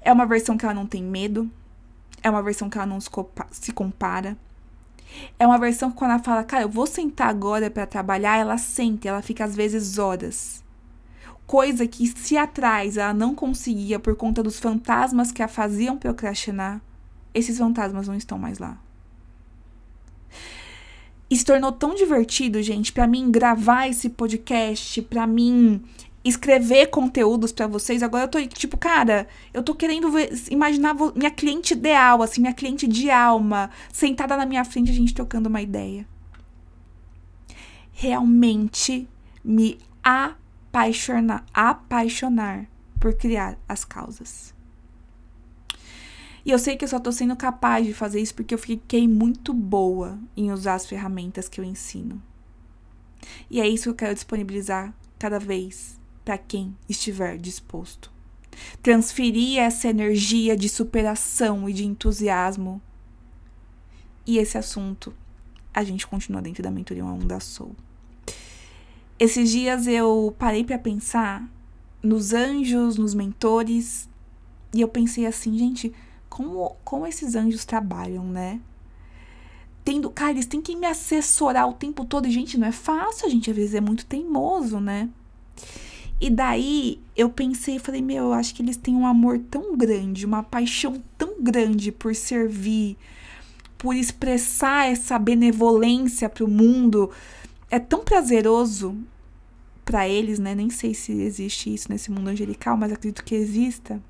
É 0.00 0.12
uma 0.12 0.26
versão 0.26 0.56
que 0.56 0.64
ela 0.64 0.74
não 0.74 0.86
tem 0.86 1.02
medo, 1.02 1.50
é 2.22 2.28
uma 2.28 2.42
versão 2.42 2.68
que 2.68 2.76
ela 2.76 2.86
não 2.86 2.98
se 3.00 3.72
compara. 3.72 4.36
É 5.38 5.46
uma 5.46 5.58
versão 5.58 5.90
que 5.90 5.96
quando 5.96 6.12
ela 6.12 6.22
fala, 6.22 6.42
cara, 6.42 6.64
eu 6.64 6.68
vou 6.68 6.86
sentar 6.86 7.28
agora 7.28 7.70
para 7.70 7.86
trabalhar, 7.86 8.38
ela 8.38 8.56
senta, 8.56 9.08
ela 9.08 9.22
fica 9.22 9.44
às 9.44 9.54
vezes 9.54 9.98
horas. 9.98 10.62
Coisa 11.52 11.86
que 11.86 12.06
se 12.06 12.34
atrás 12.34 12.96
ela 12.96 13.12
não 13.12 13.34
conseguia 13.34 13.98
por 13.98 14.16
conta 14.16 14.42
dos 14.42 14.58
fantasmas 14.58 15.30
que 15.30 15.42
a 15.42 15.46
faziam 15.46 15.98
procrastinar, 15.98 16.80
esses 17.34 17.58
fantasmas 17.58 18.08
não 18.08 18.14
estão 18.14 18.38
mais 18.38 18.58
lá. 18.58 18.80
E 21.28 21.36
se 21.36 21.44
tornou 21.44 21.70
tão 21.70 21.94
divertido, 21.94 22.62
gente, 22.62 22.90
para 22.90 23.06
mim 23.06 23.30
gravar 23.30 23.86
esse 23.86 24.08
podcast, 24.08 25.02
para 25.02 25.26
mim 25.26 25.82
escrever 26.24 26.86
conteúdos 26.86 27.52
para 27.52 27.66
vocês. 27.66 28.02
Agora 28.02 28.24
eu 28.24 28.28
tô 28.28 28.40
tipo, 28.46 28.78
cara, 28.78 29.28
eu 29.52 29.62
tô 29.62 29.74
querendo 29.74 30.10
ver, 30.10 30.32
imaginar 30.50 30.96
minha 31.14 31.30
cliente 31.30 31.74
ideal, 31.74 32.22
assim, 32.22 32.40
minha 32.40 32.54
cliente 32.54 32.88
de 32.88 33.10
alma, 33.10 33.68
sentada 33.92 34.38
na 34.38 34.46
minha 34.46 34.64
frente, 34.64 34.90
a 34.90 34.94
gente 34.94 35.12
trocando 35.12 35.50
uma 35.50 35.60
ideia. 35.60 36.06
Realmente 37.92 39.06
me 39.44 39.78
apaixonar, 40.72 41.44
apaixonar 41.52 42.66
por 42.98 43.12
criar 43.14 43.58
as 43.68 43.84
causas. 43.84 44.54
E 46.44 46.50
eu 46.50 46.58
sei 46.58 46.76
que 46.76 46.84
eu 46.84 46.88
só 46.88 46.98
tô 46.98 47.12
sendo 47.12 47.36
capaz 47.36 47.86
de 47.86 47.92
fazer 47.92 48.20
isso 48.20 48.34
porque 48.34 48.54
eu 48.54 48.58
fiquei 48.58 49.06
muito 49.06 49.52
boa 49.52 50.18
em 50.34 50.50
usar 50.50 50.74
as 50.74 50.86
ferramentas 50.86 51.48
que 51.48 51.60
eu 51.60 51.64
ensino. 51.64 52.20
E 53.50 53.60
é 53.60 53.68
isso 53.68 53.84
que 53.84 53.88
eu 53.90 53.94
quero 53.94 54.14
disponibilizar 54.14 54.92
cada 55.18 55.38
vez 55.38 56.00
para 56.24 56.38
quem 56.38 56.76
estiver 56.88 57.36
disposto. 57.36 58.10
Transferir 58.82 59.60
essa 59.60 59.88
energia 59.88 60.56
de 60.56 60.68
superação 60.68 61.68
e 61.68 61.72
de 61.72 61.84
entusiasmo. 61.84 62.80
E 64.26 64.38
esse 64.38 64.56
assunto 64.56 65.14
a 65.72 65.84
gente 65.84 66.06
continua 66.06 66.42
dentro 66.42 66.62
da 66.62 66.70
mentoria 66.70 67.04
Uma 67.04 67.14
Onda 67.14 67.38
Soul. 67.40 67.76
Esses 69.22 69.50
dias 69.52 69.86
eu 69.86 70.34
parei 70.36 70.64
para 70.64 70.76
pensar 70.76 71.48
nos 72.02 72.32
anjos, 72.32 72.98
nos 72.98 73.14
mentores, 73.14 74.10
e 74.74 74.80
eu 74.80 74.88
pensei 74.88 75.26
assim, 75.26 75.56
gente, 75.56 75.92
como, 76.28 76.74
como 76.82 77.06
esses 77.06 77.36
anjos 77.36 77.64
trabalham, 77.64 78.24
né? 78.24 78.60
Tendo, 79.84 80.10
cara, 80.10 80.32
eles 80.32 80.46
têm 80.46 80.60
que 80.60 80.74
me 80.74 80.88
assessorar 80.88 81.68
o 81.68 81.72
tempo 81.72 82.04
todo. 82.04 82.26
E, 82.26 82.32
gente, 82.32 82.58
não 82.58 82.66
é 82.66 82.72
fácil, 82.72 83.28
a 83.28 83.30
gente 83.30 83.48
às 83.48 83.54
vezes 83.54 83.76
é 83.76 83.80
muito 83.80 84.04
teimoso, 84.06 84.80
né? 84.80 85.08
E 86.20 86.28
daí 86.28 86.98
eu 87.16 87.30
pensei, 87.30 87.78
falei, 87.78 88.02
meu, 88.02 88.24
eu 88.24 88.32
acho 88.32 88.52
que 88.52 88.60
eles 88.60 88.76
têm 88.76 88.96
um 88.96 89.06
amor 89.06 89.38
tão 89.38 89.76
grande, 89.76 90.26
uma 90.26 90.42
paixão 90.42 91.00
tão 91.16 91.40
grande 91.40 91.92
por 91.92 92.12
servir, 92.16 92.96
por 93.78 93.94
expressar 93.94 94.90
essa 94.90 95.16
benevolência 95.16 96.28
para 96.28 96.44
o 96.44 96.50
mundo. 96.50 97.08
É 97.70 97.78
tão 97.78 98.00
prazeroso 98.00 98.98
para 99.84 100.08
eles, 100.08 100.38
né? 100.38 100.54
Nem 100.54 100.70
sei 100.70 100.94
se 100.94 101.12
existe 101.12 101.72
isso 101.72 101.90
nesse 101.90 102.10
mundo 102.10 102.28
angelical, 102.28 102.76
mas 102.76 102.92
acredito 102.92 103.24
que 103.24 103.34
exista 103.34 104.02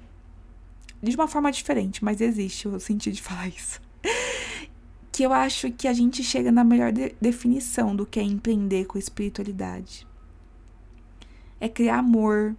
de 1.02 1.16
uma 1.16 1.26
forma 1.26 1.50
diferente, 1.50 2.04
mas 2.04 2.20
existe, 2.20 2.66
eu 2.66 2.78
senti 2.78 3.10
de 3.10 3.20
falar 3.22 3.48
isso. 3.48 3.80
que 5.10 5.22
eu 5.22 5.32
acho 5.32 5.70
que 5.72 5.88
a 5.88 5.92
gente 5.92 6.22
chega 6.22 6.52
na 6.52 6.64
melhor 6.64 6.92
de 6.92 7.14
definição 7.20 7.94
do 7.94 8.06
que 8.06 8.20
é 8.20 8.22
empreender 8.22 8.86
com 8.86 8.98
espiritualidade. 8.98 10.06
É 11.60 11.68
criar 11.68 11.98
amor, 11.98 12.56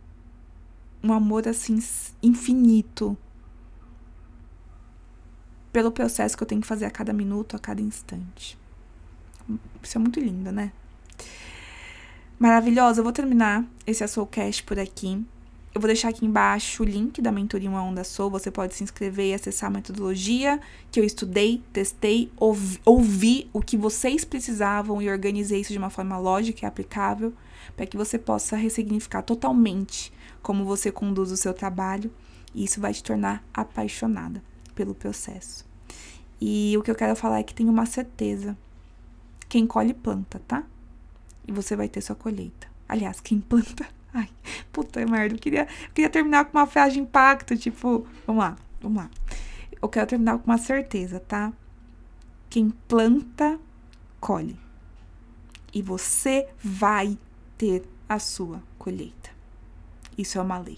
um 1.04 1.12
amor 1.12 1.47
assim 1.47 1.80
infinito 2.21 3.17
pelo 5.71 5.91
processo 5.91 6.38
que 6.38 6.43
eu 6.43 6.47
tenho 6.47 6.62
que 6.62 6.67
fazer 6.67 6.86
a 6.86 6.91
cada 6.91 7.12
minuto, 7.12 7.56
a 7.56 7.60
cada 7.60 7.82
instante. 7.82 8.58
Isso 9.82 9.97
é 9.97 9.99
muito 9.99 10.19
lindo, 10.19 10.52
né? 10.52 10.71
Maravilhosa. 12.43 12.99
Eu 12.99 13.06
vou 13.06 13.13
terminar 13.13 13.65
esse 13.88 14.06
Soulcast 14.06 14.63
por 14.63 14.77
aqui. 14.77 15.25
Eu 15.73 15.79
vou 15.79 15.88
deixar 15.88 16.10
aqui 16.10 16.25
embaixo 16.25 16.84
o 16.84 16.86
link 16.86 17.21
da 17.21 17.32
mentoria 17.32 17.69
Uma 17.69 17.82
Onda 17.82 18.03
Soul. 18.03 18.29
Você 18.32 18.51
pode 18.51 18.75
se 18.75 18.84
inscrever 18.84 19.27
e 19.27 19.34
acessar 19.34 19.69
a 19.69 19.73
metodologia 19.73 20.60
que 20.91 20.99
eu 20.99 21.06
estudei, 21.06 21.63
testei, 21.71 22.29
ouvi, 22.36 22.82
ouvi 22.84 23.49
o 23.53 23.62
que 23.62 23.77
vocês 23.77 24.25
precisavam 24.25 25.01
e 25.01 25.10
organizei 25.10 25.62
isso 25.62 25.71
de 25.71 25.77
uma 25.77 25.89
forma 25.89 26.17
lógica 26.17 26.65
e 26.65 26.67
aplicável 26.67 27.34
para 27.77 27.86
que 27.86 27.95
você 27.95 28.19
possa 28.19 28.58
ressignificar 28.58 29.21
totalmente 29.21 30.12
como 30.41 30.65
você 30.65 30.91
conduz 30.91 31.32
o 31.32 31.38
seu 31.38 31.53
trabalho 31.53 32.12
e 32.53 32.65
isso 32.65 32.82
vai 32.82 32.93
te 32.93 33.01
tornar 33.01 33.41
apaixonada 33.53 34.43
pelo 34.75 34.93
processo. 34.93 35.65
E 36.41 36.75
o 36.77 36.84
que 36.84 36.91
eu 36.91 36.95
quero 36.95 37.15
falar 37.15 37.39
é 37.39 37.43
que 37.43 37.53
tenho 37.53 37.69
uma 37.69 37.86
certeza. 37.86 38.58
Quem 39.47 39.65
colhe 39.65 39.93
planta, 39.93 40.41
tá? 40.45 40.65
E 41.47 41.51
você 41.51 41.75
vai 41.75 41.88
ter 41.88 42.01
sua 42.01 42.15
colheita. 42.15 42.67
Aliás, 42.88 43.19
quem 43.19 43.39
planta 43.39 43.88
Ai, 44.13 44.29
puta 44.71 45.03
merda. 45.06 45.36
Eu 45.36 45.39
queria, 45.39 45.62
eu 45.62 45.93
queria 45.93 46.10
terminar 46.10 46.45
com 46.45 46.58
uma 46.58 46.67
frase 46.67 46.93
de 46.93 46.99
impacto, 46.99 47.58
tipo, 47.58 48.06
vamos 48.27 48.43
lá, 48.43 48.56
vamos 48.79 48.97
lá. 49.03 49.10
Eu 49.82 49.89
quero 49.89 50.08
terminar 50.08 50.38
com 50.38 50.45
uma 50.45 50.58
certeza, 50.58 51.19
tá? 51.19 51.51
Quem 52.49 52.69
planta, 52.88 53.60
colhe. 54.19 54.58
E 55.73 55.82
você 55.82 56.47
vai 56.63 57.17
ter 57.58 57.84
a 58.08 58.19
sua 58.19 58.62
colheita. 58.77 59.32
Isso 60.15 60.38
é 60.38 60.41
uma 60.41 60.60
lei. 60.60 60.77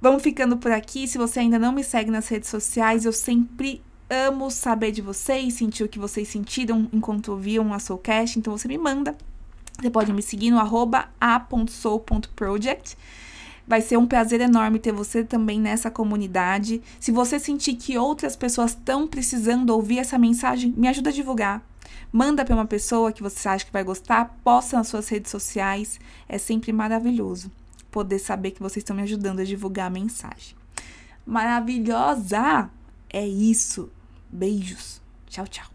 Vamos 0.00 0.22
ficando 0.22 0.56
por 0.56 0.72
aqui. 0.72 1.06
Se 1.06 1.18
você 1.18 1.40
ainda 1.40 1.58
não 1.58 1.72
me 1.72 1.84
segue 1.84 2.10
nas 2.10 2.28
redes 2.28 2.48
sociais, 2.48 3.04
eu 3.04 3.12
sempre 3.12 3.82
amo 4.10 4.50
saber 4.50 4.92
de 4.92 5.02
vocês, 5.02 5.54
sentir 5.54 5.84
o 5.84 5.88
que 5.88 5.98
vocês 5.98 6.28
sentiram 6.28 6.88
enquanto 6.92 7.32
ouviam 7.32 7.72
a 7.72 7.78
Soulcast. 7.78 8.38
Então 8.38 8.56
você 8.56 8.68
me 8.68 8.78
manda 8.78 9.16
você 9.80 9.90
pode 9.90 10.12
me 10.12 10.20
seguir 10.20 10.50
no 10.50 10.58
arroba 10.58 11.08
a.soul.project. 11.20 12.98
Vai 13.64 13.80
ser 13.80 13.96
um 13.96 14.08
prazer 14.08 14.40
enorme 14.40 14.80
ter 14.80 14.90
você 14.90 15.22
também 15.22 15.60
nessa 15.60 15.88
comunidade. 15.88 16.82
Se 16.98 17.12
você 17.12 17.38
sentir 17.38 17.74
que 17.74 17.96
outras 17.96 18.34
pessoas 18.34 18.72
estão 18.72 19.06
precisando 19.06 19.70
ouvir 19.70 19.98
essa 19.98 20.18
mensagem, 20.18 20.74
me 20.76 20.88
ajuda 20.88 21.10
a 21.10 21.12
divulgar. 21.12 21.62
Manda 22.10 22.44
para 22.44 22.56
uma 22.56 22.66
pessoa 22.66 23.12
que 23.12 23.22
você 23.22 23.48
acha 23.48 23.64
que 23.64 23.72
vai 23.72 23.84
gostar, 23.84 24.36
posta 24.42 24.76
nas 24.76 24.88
suas 24.88 25.08
redes 25.08 25.30
sociais. 25.30 26.00
É 26.28 26.38
sempre 26.38 26.72
maravilhoso 26.72 27.48
poder 27.88 28.18
saber 28.18 28.50
que 28.50 28.60
vocês 28.60 28.78
estão 28.78 28.96
me 28.96 29.02
ajudando 29.02 29.40
a 29.40 29.44
divulgar 29.44 29.86
a 29.86 29.90
mensagem. 29.90 30.56
Maravilhosa! 31.24 32.68
É 33.10 33.24
isso. 33.24 33.90
Beijos. 34.30 35.00
Tchau, 35.28 35.46
tchau. 35.46 35.66